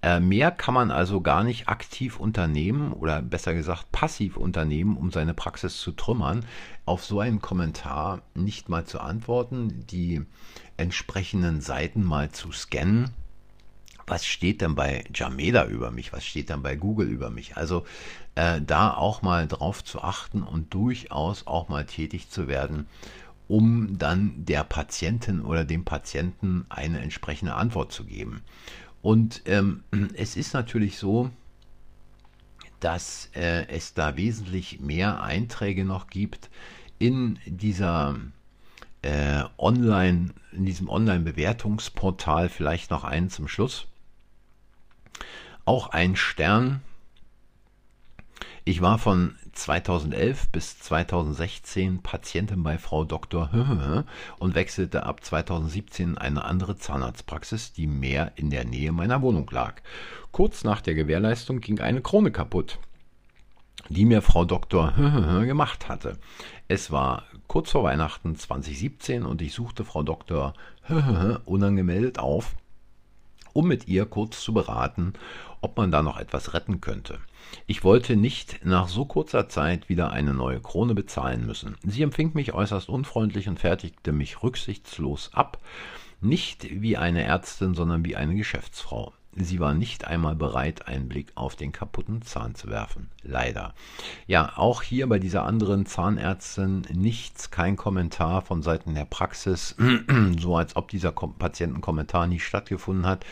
äh, 0.02 0.20
mehr 0.20 0.50
kann 0.50 0.74
man 0.74 0.90
also 0.90 1.20
gar 1.20 1.44
nicht 1.44 1.68
aktiv 1.68 2.18
unternehmen 2.18 2.92
oder 2.92 3.22
besser 3.22 3.54
gesagt 3.54 3.90
passiv 3.92 4.36
unternehmen, 4.36 4.96
um 4.96 5.10
seine 5.10 5.34
Praxis 5.34 5.78
zu 5.78 5.92
trümmern, 5.92 6.44
auf 6.86 7.04
so 7.04 7.20
einen 7.20 7.40
Kommentar 7.40 8.22
nicht 8.34 8.68
mal 8.68 8.84
zu 8.84 9.00
antworten, 9.00 9.86
die 9.86 10.22
entsprechenden 10.76 11.60
Seiten 11.60 12.02
mal 12.02 12.30
zu 12.30 12.52
scannen. 12.52 13.10
Was 14.06 14.26
steht 14.26 14.60
denn 14.60 14.74
bei 14.74 15.04
Jameda 15.14 15.66
über 15.66 15.90
mich? 15.90 16.12
Was 16.12 16.24
steht 16.24 16.50
dann 16.50 16.62
bei 16.62 16.74
Google 16.74 17.08
über 17.08 17.30
mich? 17.30 17.56
Also 17.56 17.84
äh, 18.34 18.60
da 18.60 18.92
auch 18.92 19.22
mal 19.22 19.46
drauf 19.46 19.84
zu 19.84 20.02
achten 20.02 20.42
und 20.42 20.74
durchaus 20.74 21.46
auch 21.46 21.68
mal 21.68 21.86
tätig 21.86 22.28
zu 22.28 22.48
werden 22.48 22.86
um 23.50 23.98
dann 23.98 24.44
der 24.44 24.62
Patientin 24.62 25.40
oder 25.40 25.64
dem 25.64 25.84
Patienten 25.84 26.64
eine 26.68 27.00
entsprechende 27.00 27.54
Antwort 27.54 27.90
zu 27.90 28.04
geben. 28.04 28.42
Und 29.02 29.42
ähm, 29.46 29.82
es 30.14 30.36
ist 30.36 30.54
natürlich 30.54 30.98
so, 30.98 31.30
dass 32.78 33.28
äh, 33.34 33.66
es 33.66 33.92
da 33.92 34.16
wesentlich 34.16 34.80
mehr 34.80 35.22
Einträge 35.22 35.84
noch 35.84 36.06
gibt 36.06 36.48
in 37.00 37.38
dieser 37.44 38.16
äh, 39.02 39.42
Online, 39.58 40.30
in 40.52 40.64
diesem 40.64 40.88
Online-Bewertungsportal, 40.88 42.48
vielleicht 42.48 42.90
noch 42.92 43.02
einen 43.02 43.30
zum 43.30 43.48
Schluss. 43.48 43.86
Auch 45.64 45.88
ein 45.88 46.14
Stern. 46.14 46.82
Ich 48.70 48.80
war 48.80 48.98
von 48.98 49.34
2011 49.50 50.50
bis 50.50 50.78
2016 50.78 52.02
Patientin 52.02 52.62
bei 52.62 52.78
Frau 52.78 53.04
Dr. 53.04 53.50
und 54.38 54.54
wechselte 54.54 55.06
ab 55.06 55.24
2017 55.24 56.10
in 56.10 56.18
eine 56.18 56.44
andere 56.44 56.76
Zahnarztpraxis, 56.76 57.72
die 57.72 57.88
mehr 57.88 58.30
in 58.36 58.48
der 58.48 58.64
Nähe 58.64 58.92
meiner 58.92 59.22
Wohnung 59.22 59.50
lag. 59.50 59.82
Kurz 60.30 60.62
nach 60.62 60.82
der 60.82 60.94
Gewährleistung 60.94 61.58
ging 61.58 61.80
eine 61.80 62.00
Krone 62.00 62.30
kaputt, 62.30 62.78
die 63.88 64.04
mir 64.04 64.22
Frau 64.22 64.44
Dr. 64.44 64.92
gemacht 65.46 65.88
hatte. 65.88 66.16
Es 66.68 66.92
war 66.92 67.24
kurz 67.48 67.72
vor 67.72 67.82
Weihnachten 67.82 68.36
2017 68.36 69.26
und 69.26 69.42
ich 69.42 69.52
suchte 69.52 69.84
Frau 69.84 70.04
Dr. 70.04 70.54
unangemeldet 71.44 72.20
auf, 72.20 72.54
um 73.52 73.68
mit 73.68 73.88
ihr 73.88 74.06
kurz 74.06 74.42
zu 74.42 74.52
beraten, 74.52 75.14
ob 75.60 75.76
man 75.76 75.90
da 75.90 76.02
noch 76.02 76.18
etwas 76.18 76.54
retten 76.54 76.80
könnte. 76.80 77.18
Ich 77.66 77.84
wollte 77.84 78.16
nicht 78.16 78.64
nach 78.64 78.88
so 78.88 79.04
kurzer 79.04 79.48
Zeit 79.48 79.88
wieder 79.88 80.10
eine 80.10 80.34
neue 80.34 80.60
Krone 80.60 80.94
bezahlen 80.94 81.46
müssen. 81.46 81.76
Sie 81.82 82.02
empfing 82.02 82.32
mich 82.34 82.54
äußerst 82.54 82.88
unfreundlich 82.88 83.48
und 83.48 83.58
fertigte 83.58 84.12
mich 84.12 84.42
rücksichtslos 84.42 85.30
ab, 85.34 85.58
nicht 86.20 86.82
wie 86.82 86.96
eine 86.96 87.24
Ärztin, 87.24 87.74
sondern 87.74 88.04
wie 88.04 88.16
eine 88.16 88.34
Geschäftsfrau. 88.34 89.12
Sie 89.32 89.60
war 89.60 89.74
nicht 89.74 90.06
einmal 90.06 90.34
bereit, 90.34 90.88
einen 90.88 91.08
Blick 91.08 91.32
auf 91.36 91.54
den 91.54 91.70
kaputten 91.70 92.22
Zahn 92.22 92.54
zu 92.56 92.68
werfen. 92.68 93.08
Leider. 93.22 93.74
Ja, 94.26 94.54
auch 94.56 94.82
hier 94.82 95.08
bei 95.08 95.20
dieser 95.20 95.44
anderen 95.44 95.86
Zahnärztin 95.86 96.82
nichts, 96.92 97.50
kein 97.50 97.76
Kommentar 97.76 98.42
von 98.42 98.62
Seiten 98.62 98.94
der 98.94 99.04
Praxis, 99.04 99.76
so 100.38 100.56
als 100.56 100.74
ob 100.74 100.88
dieser 100.88 101.12
Patientenkommentar 101.12 102.26
nie 102.26 102.40
stattgefunden 102.40 103.06
hat 103.06 103.24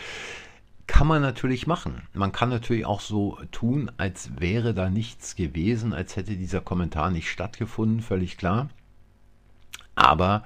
kann 0.88 1.06
man 1.06 1.20
natürlich 1.20 1.66
machen. 1.66 2.02
Man 2.14 2.32
kann 2.32 2.48
natürlich 2.48 2.86
auch 2.86 3.00
so 3.00 3.38
tun, 3.52 3.92
als 3.98 4.40
wäre 4.40 4.72
da 4.74 4.88
nichts 4.88 5.36
gewesen, 5.36 5.92
als 5.92 6.16
hätte 6.16 6.34
dieser 6.34 6.62
Kommentar 6.62 7.10
nicht 7.10 7.30
stattgefunden, 7.30 8.00
völlig 8.00 8.38
klar. 8.38 8.70
Aber 9.94 10.44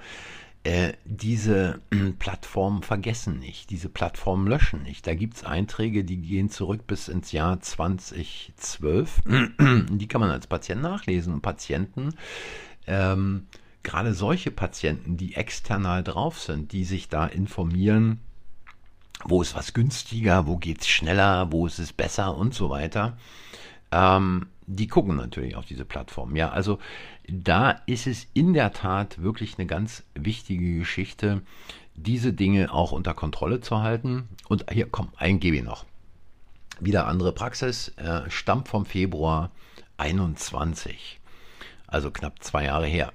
äh, 0.65 0.93
diese 1.05 1.81
äh, 1.91 2.13
Plattformen 2.19 2.83
vergessen 2.83 3.39
nicht, 3.41 3.71
diese 3.71 3.89
Plattformen 3.89 4.47
löschen 4.47 4.83
nicht. 4.83 5.07
Da 5.07 5.15
gibt 5.15 5.37
es 5.37 5.45
Einträge, 5.45 6.05
die 6.05 6.19
gehen 6.19 6.51
zurück 6.51 6.87
bis 6.87 7.09
ins 7.09 7.33
Jahr 7.33 7.61
2012. 7.61 9.23
die 9.27 10.09
kann 10.09 10.21
man 10.21 10.31
als 10.31 10.47
Patient 10.47 10.81
nachlesen. 10.81 11.35
Und 11.35 11.43
Patienten, 11.43 12.15
ähm, 12.87 13.47
gerade 13.83 14.15
solche 14.15 14.53
Patienten, 14.53 15.17
die 15.17 15.35
external 15.35 16.05
drauf 16.05 16.41
sind, 16.41 16.73
die 16.73 16.85
sich 16.85 17.09
da 17.09 17.27
informieren, 17.27 18.21
wo 19.25 19.43
ist 19.43 19.57
was 19.57 19.73
günstiger, 19.73 20.47
wo 20.47 20.59
geht 20.59 20.83
es 20.83 20.89
schneller, 20.89 21.51
wo 21.51 21.67
ist 21.67 21.81
es 21.81 21.93
besser 21.93 22.37
und 22.37 22.55
so 22.55 22.71
weiter. 22.71 23.17
Ähm, 23.91 24.47
die 24.77 24.87
gucken 24.87 25.17
natürlich 25.17 25.57
auf 25.57 25.67
diese 25.67 25.85
Plattform. 25.85 26.37
Ja, 26.37 26.51
also 26.51 26.79
da 27.29 27.71
ist 27.87 28.07
es 28.07 28.27
in 28.35 28.53
der 28.53 28.73
Tat 28.73 29.23
wirklich 29.23 29.59
eine 29.59 29.67
ganz 29.67 30.03
wichtige 30.15 30.79
Geschichte, 30.79 31.43
diese 31.95 32.33
Dinge 32.33 32.73
auch 32.73 32.93
unter 32.93 33.15
Kontrolle 33.15 33.61
zu 33.61 33.81
halten. 33.81 34.29
Und 34.49 34.67
hier, 34.71 34.87
komm, 34.91 35.09
ein 35.17 35.41
gebe 35.41 35.57
ich 35.57 35.63
noch. 35.63 35.85
Wieder 36.81 37.07
andere 37.07 37.33
Praxis, 37.33 37.89
äh, 37.97 38.29
stammt 38.29 38.69
vom 38.69 38.87
Februar 38.87 39.51
21, 39.99 41.21
also 41.87 42.11
knapp 42.11 42.43
zwei 42.43 42.65
Jahre 42.65 42.87
her. 42.87 43.13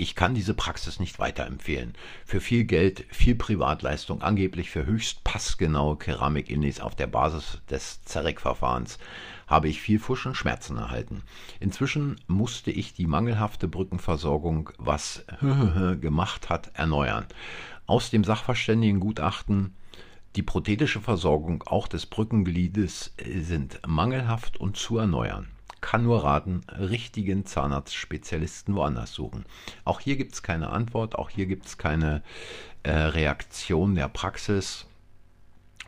Ich 0.00 0.14
kann 0.16 0.34
diese 0.34 0.54
Praxis 0.54 0.98
nicht 0.98 1.18
weiterempfehlen. 1.18 1.94
Für 2.24 2.40
viel 2.40 2.64
Geld, 2.64 3.04
viel 3.10 3.36
Privatleistung, 3.36 4.22
angeblich 4.22 4.70
für 4.70 4.84
höchst 4.84 5.22
passgenaue 5.22 5.96
Keramikindies 5.96 6.80
auf 6.80 6.96
der 6.96 7.06
Basis 7.06 7.60
des 7.70 8.02
Zerek-Verfahrens, 8.04 8.98
habe 9.46 9.68
ich 9.68 9.80
viel 9.80 9.98
Fusch 9.98 10.26
und 10.26 10.36
Schmerzen 10.36 10.76
erhalten. 10.76 11.22
Inzwischen 11.60 12.16
musste 12.26 12.70
ich 12.72 12.94
die 12.94 13.06
mangelhafte 13.06 13.68
Brückenversorgung, 13.68 14.70
was 14.78 15.24
gemacht 16.00 16.48
hat, 16.48 16.70
erneuern. 16.74 17.26
Aus 17.86 18.10
dem 18.10 18.24
Sachverständigengutachten 18.24 19.74
die 20.36 20.42
prothetische 20.42 21.00
Versorgung 21.00 21.64
auch 21.66 21.88
des 21.88 22.06
Brückengliedes 22.06 23.14
sind 23.40 23.80
mangelhaft 23.86 24.58
und 24.58 24.76
zu 24.76 24.98
erneuern 24.98 25.48
kann 25.80 26.04
nur 26.04 26.24
raten, 26.24 26.62
richtigen 26.78 27.46
Zahnarztspezialisten 27.46 28.74
woanders 28.74 29.12
suchen. 29.12 29.44
Auch 29.84 30.00
hier 30.00 30.16
gibt 30.16 30.34
es 30.34 30.42
keine 30.42 30.70
Antwort, 30.70 31.14
auch 31.16 31.30
hier 31.30 31.46
gibt 31.46 31.66
es 31.66 31.78
keine 31.78 32.22
äh, 32.82 32.90
Reaktion 32.92 33.94
der 33.94 34.08
Praxis. 34.08 34.86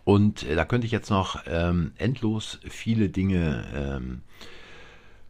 Und 0.05 0.45
äh, 0.45 0.55
da 0.55 0.65
könnte 0.65 0.87
ich 0.87 0.93
jetzt 0.93 1.11
noch 1.11 1.43
ähm, 1.47 1.93
endlos 1.97 2.61
viele 2.69 3.09
Dinge 3.09 3.65
ähm, 3.75 4.23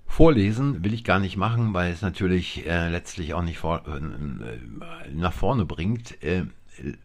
vorlesen, 0.07 0.85
will 0.85 0.93
ich 0.93 1.05
gar 1.05 1.21
nicht 1.21 1.37
machen, 1.37 1.73
weil 1.73 1.93
es 1.93 2.03
natürlich 2.03 2.67
äh, 2.67 2.89
letztlich 2.89 3.35
auch 3.35 3.43
nicht 3.43 3.59
vor, 3.59 3.83
äh, 3.87 5.11
nach 5.13 5.33
vorne 5.33 5.65
bringt. 5.65 6.23
Äh, 6.23 6.45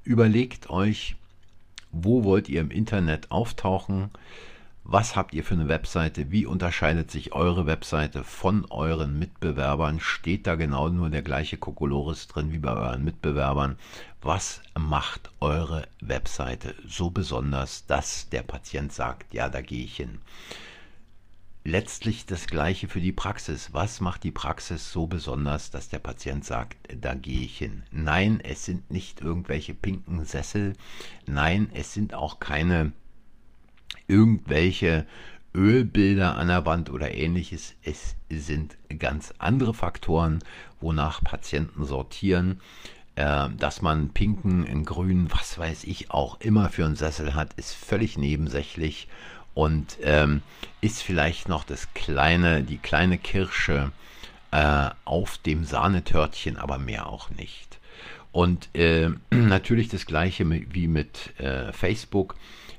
überlegt 0.03 0.69
euch, 0.69 1.15
wo 1.91 2.23
wollt 2.23 2.49
ihr 2.49 2.61
im 2.61 2.71
Internet 2.71 3.31
auftauchen? 3.31 4.09
Was 4.87 5.15
habt 5.15 5.33
ihr 5.33 5.43
für 5.43 5.55
eine 5.55 5.67
Webseite? 5.67 6.29
Wie 6.29 6.45
unterscheidet 6.45 7.09
sich 7.09 7.33
eure 7.33 7.65
Webseite 7.65 8.23
von 8.23 8.65
euren 8.65 9.17
Mitbewerbern? 9.17 9.99
Steht 9.99 10.45
da 10.45 10.53
genau 10.53 10.89
nur 10.89 11.09
der 11.09 11.23
gleiche 11.23 11.57
Kokolores 11.57 12.27
drin 12.27 12.51
wie 12.51 12.59
bei 12.59 12.71
euren 12.71 13.03
Mitbewerbern? 13.03 13.79
Was 14.21 14.61
macht 14.77 15.31
eure 15.39 15.87
Webseite 16.01 16.75
so 16.87 17.09
besonders, 17.09 17.87
dass 17.87 18.29
der 18.29 18.43
Patient 18.43 18.93
sagt, 18.93 19.33
ja, 19.33 19.49
da 19.49 19.61
gehe 19.61 19.85
ich 19.85 19.95
hin? 19.95 20.19
Letztlich 21.63 22.27
das 22.27 22.45
gleiche 22.45 22.87
für 22.87 23.01
die 23.01 23.11
Praxis. 23.11 23.73
Was 23.73 24.01
macht 24.01 24.23
die 24.23 24.29
Praxis 24.29 24.91
so 24.91 25.07
besonders, 25.07 25.71
dass 25.71 25.89
der 25.89 25.97
Patient 25.97 26.45
sagt, 26.45 26.77
da 27.01 27.15
gehe 27.15 27.41
ich 27.41 27.57
hin? 27.57 27.81
Nein, 27.89 28.39
es 28.39 28.65
sind 28.65 28.91
nicht 28.91 29.19
irgendwelche 29.19 29.73
pinken 29.73 30.25
Sessel. 30.25 30.73
Nein, 31.25 31.71
es 31.73 31.91
sind 31.91 32.13
auch 32.13 32.39
keine 32.39 32.91
irgendwelche 34.07 35.05
Ölbilder 35.53 36.35
an 36.35 36.47
der 36.47 36.65
Wand 36.65 36.89
oder 36.89 37.13
ähnliches. 37.13 37.75
Es 37.83 38.15
sind 38.29 38.77
ganz 38.99 39.33
andere 39.37 39.73
Faktoren, 39.73 40.43
wonach 40.81 41.23
Patienten 41.23 41.85
sortieren. 41.85 42.59
Äh, 43.15 43.47
dass 43.57 43.81
man 43.81 44.09
pinken, 44.09 44.65
in 44.65 44.83
grünen, 44.83 45.31
was 45.31 45.57
weiß 45.57 45.85
ich, 45.85 46.11
auch 46.11 46.39
immer 46.41 46.69
für 46.69 46.85
einen 46.85 46.97
Sessel 46.97 47.33
hat, 47.33 47.53
ist 47.53 47.73
völlig 47.73 48.17
nebensächlich 48.17 49.07
und 49.53 49.97
ähm, 50.01 50.41
ist 50.81 51.01
vielleicht 51.01 51.47
noch 51.47 51.63
das 51.63 51.93
kleine, 51.93 52.61
die 52.61 52.77
kleine 52.77 53.17
Kirsche 53.17 53.93
äh, 54.51 54.89
auf 55.05 55.37
dem 55.37 55.63
Sahnetörtchen, 55.63 56.57
aber 56.57 56.77
mehr 56.77 57.07
auch 57.07 57.29
nicht. 57.29 57.79
Und 58.33 58.67
äh, 58.75 59.09
natürlich 59.31 59.87
das 59.87 60.05
gleiche 60.05 60.45
wie 60.49 60.89
mit 60.89 61.39
äh, 61.39 61.71
Facebook 61.71 62.35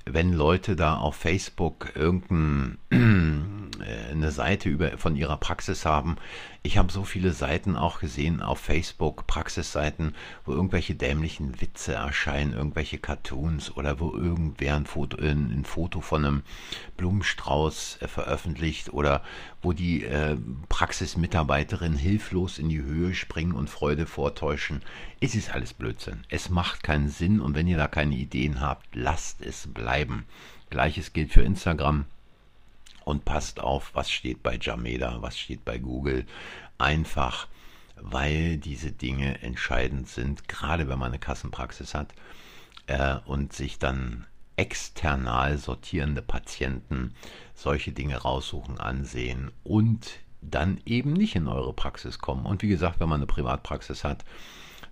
wenn 0.09 0.33
Leute 0.33 0.77
da 0.77 0.97
auf 0.97 1.16
Facebook 1.16 1.92
irgendeine 1.95 2.79
äh, 3.85 4.31
Seite 4.31 4.69
über, 4.69 4.97
von 4.99 5.16
ihrer 5.16 5.37
Praxis 5.37 5.85
haben. 5.85 6.16
Ich 6.62 6.79
habe 6.79 6.92
so 6.92 7.05
viele 7.05 7.33
Seiten 7.33 7.77
auch 7.77 8.01
gesehen 8.01 8.42
auf 8.42 8.59
Facebook, 8.59 9.27
Praxisseiten, 9.27 10.14
wo 10.45 10.53
irgendwelche 10.53 10.95
dämlichen 10.95 11.61
Witze 11.61 11.95
erscheinen, 11.95 12.53
irgendwelche 12.53 12.99
Cartoons 12.99 13.77
oder 13.77 14.01
wo 14.01 14.12
irgendwer 14.12 14.77
ein 14.77 14.87
Foto, 14.87 15.16
ein, 15.19 15.51
ein 15.53 15.64
Foto 15.64 16.01
von 16.01 16.25
einem 16.25 16.42
Blumenstrauß 16.97 17.99
äh, 18.01 18.09
veröffentlicht 18.09 18.92
oder 18.92 19.23
wo 19.62 19.73
die 19.73 20.05
äh, 20.05 20.37
Praxismitarbeiterin 20.69 21.97
hilflos 21.97 22.59
in 22.59 22.69
die 22.69 22.83
Höhe 22.83 23.14
springen 23.14 23.53
und 23.53 23.71
Freude 23.71 24.07
vortäuschen. 24.07 24.83
Es 25.21 25.35
ist 25.35 25.55
alles 25.55 25.73
Blödsinn. 25.73 26.25
Es 26.29 26.51
macht 26.51 26.83
keinen 26.83 27.09
Sinn 27.09 27.40
und 27.40 27.55
wenn 27.55 27.69
ihr 27.69 27.77
da 27.77 27.88
keine 27.88 28.14
Ideen 28.14 28.61
habt, 28.61 28.87
lasst 28.95 29.40
es 29.40 29.66
bleiben. 29.66 30.25
Gleiches 30.71 31.12
gilt 31.12 31.33
für 31.33 31.42
Instagram. 31.42 32.07
Und 33.07 33.25
passt 33.25 33.61
auf, 33.61 33.95
was 33.95 34.11
steht 34.11 34.42
bei 34.42 34.59
Jameda, 34.61 35.23
was 35.23 35.38
steht 35.38 35.64
bei 35.64 35.79
Google. 35.79 36.27
Einfach, 36.77 37.47
weil 37.95 38.57
diese 38.57 38.90
Dinge 38.90 39.40
entscheidend 39.42 40.09
sind, 40.09 40.49
gerade 40.49 40.88
wenn 40.88 40.99
man 40.99 41.12
eine 41.12 41.21
Kassenpraxis 41.21 41.95
hat 41.95 42.12
äh, 42.88 43.14
und 43.25 43.53
sich 43.53 43.79
dann 43.79 44.27
external 44.57 45.57
sortierende 45.57 46.21
Patienten 46.21 47.14
solche 47.55 47.92
Dinge 47.92 48.16
raussuchen, 48.16 48.81
ansehen 48.81 49.53
und 49.62 50.19
dann 50.40 50.81
eben 50.85 51.12
nicht 51.12 51.37
in 51.37 51.47
eure 51.47 51.75
Praxis 51.75 52.19
kommen. 52.19 52.45
Und 52.45 52.62
wie 52.62 52.69
gesagt, 52.69 52.99
wenn 52.99 53.09
man 53.09 53.21
eine 53.21 53.27
Privatpraxis 53.27 54.03
hat, 54.03 54.25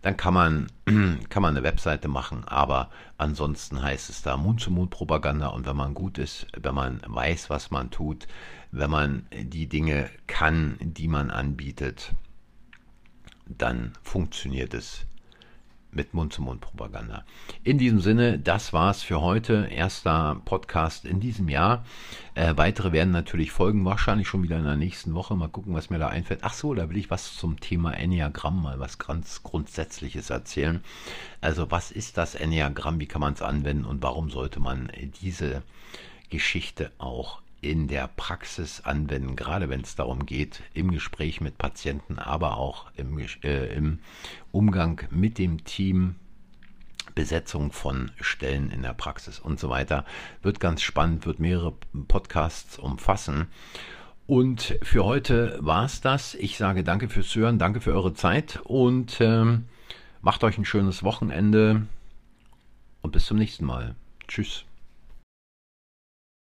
dann 0.04 0.18
kann 0.18 0.34
man, 0.34 0.66
kann 1.30 1.42
man 1.42 1.56
eine 1.56 1.64
Webseite 1.64 2.08
machen, 2.08 2.44
aber 2.44 2.90
ansonsten 3.16 3.82
heißt 3.82 4.10
es 4.10 4.20
da 4.20 4.36
Mund-zu-Mund-Propaganda 4.36 5.46
und 5.46 5.64
wenn 5.64 5.76
man 5.76 5.94
gut 5.94 6.18
ist, 6.18 6.46
wenn 6.54 6.74
man 6.74 7.00
weiß, 7.06 7.48
was 7.48 7.70
man 7.70 7.90
tut, 7.90 8.28
wenn 8.70 8.90
man 8.90 9.26
die 9.32 9.66
Dinge 9.66 10.10
kann, 10.26 10.76
die 10.78 11.08
man 11.08 11.30
anbietet, 11.30 12.12
dann 13.46 13.94
funktioniert 14.02 14.74
es 14.74 15.06
mit 15.94 16.14
Mund-zu-Mund-Propaganda. 16.14 17.24
In 17.62 17.78
diesem 17.78 18.00
Sinne, 18.00 18.38
das 18.38 18.72
war's 18.72 19.02
für 19.02 19.20
heute. 19.20 19.68
Erster 19.70 20.40
Podcast 20.44 21.04
in 21.04 21.20
diesem 21.20 21.48
Jahr. 21.48 21.84
Äh, 22.34 22.56
weitere 22.56 22.92
werden 22.92 23.12
natürlich 23.12 23.52
folgen, 23.52 23.84
wahrscheinlich 23.84 24.28
schon 24.28 24.42
wieder 24.42 24.58
in 24.58 24.64
der 24.64 24.76
nächsten 24.76 25.14
Woche. 25.14 25.36
Mal 25.36 25.48
gucken, 25.48 25.74
was 25.74 25.90
mir 25.90 25.98
da 25.98 26.08
einfällt. 26.08 26.40
Ach 26.42 26.54
so, 26.54 26.74
da 26.74 26.90
will 26.90 26.96
ich 26.96 27.10
was 27.10 27.36
zum 27.36 27.60
Thema 27.60 27.92
Enneagramm 27.92 28.62
mal 28.62 28.80
was 28.80 28.98
ganz 28.98 29.42
Grundsätzliches 29.42 30.30
erzählen. 30.30 30.82
Also, 31.40 31.70
was 31.70 31.90
ist 31.90 32.18
das 32.18 32.34
Enneagramm? 32.34 33.00
Wie 33.00 33.06
kann 33.06 33.20
man 33.20 33.34
es 33.34 33.42
anwenden 33.42 33.84
und 33.84 34.02
warum 34.02 34.30
sollte 34.30 34.60
man 34.60 34.90
diese 35.20 35.62
Geschichte 36.30 36.90
auch 36.98 37.43
in 37.64 37.88
der 37.88 38.08
Praxis 38.08 38.82
anwenden, 38.82 39.36
gerade 39.36 39.70
wenn 39.70 39.80
es 39.80 39.96
darum 39.96 40.26
geht, 40.26 40.62
im 40.74 40.90
Gespräch 40.90 41.40
mit 41.40 41.56
Patienten, 41.56 42.18
aber 42.18 42.58
auch 42.58 42.90
im, 42.96 43.18
äh, 43.42 43.74
im 43.74 44.00
Umgang 44.52 45.00
mit 45.10 45.38
dem 45.38 45.64
Team, 45.64 46.16
Besetzung 47.14 47.72
von 47.72 48.10
Stellen 48.20 48.70
in 48.70 48.82
der 48.82 48.92
Praxis 48.92 49.38
und 49.38 49.58
so 49.58 49.70
weiter. 49.70 50.04
Wird 50.42 50.60
ganz 50.60 50.82
spannend, 50.82 51.26
wird 51.26 51.38
mehrere 51.38 51.72
Podcasts 52.08 52.78
umfassen. 52.78 53.46
Und 54.26 54.78
für 54.82 55.04
heute 55.04 55.58
war 55.60 55.84
es 55.84 56.00
das. 56.00 56.34
Ich 56.34 56.58
sage 56.58 56.84
danke 56.84 57.08
fürs 57.08 57.34
Hören, 57.34 57.58
danke 57.58 57.80
für 57.80 57.92
eure 57.92 58.14
Zeit 58.14 58.60
und 58.64 59.20
ähm, 59.20 59.66
macht 60.20 60.44
euch 60.44 60.58
ein 60.58 60.64
schönes 60.64 61.02
Wochenende 61.02 61.86
und 63.00 63.12
bis 63.12 63.26
zum 63.26 63.38
nächsten 63.38 63.64
Mal. 63.64 63.94
Tschüss. 64.28 64.64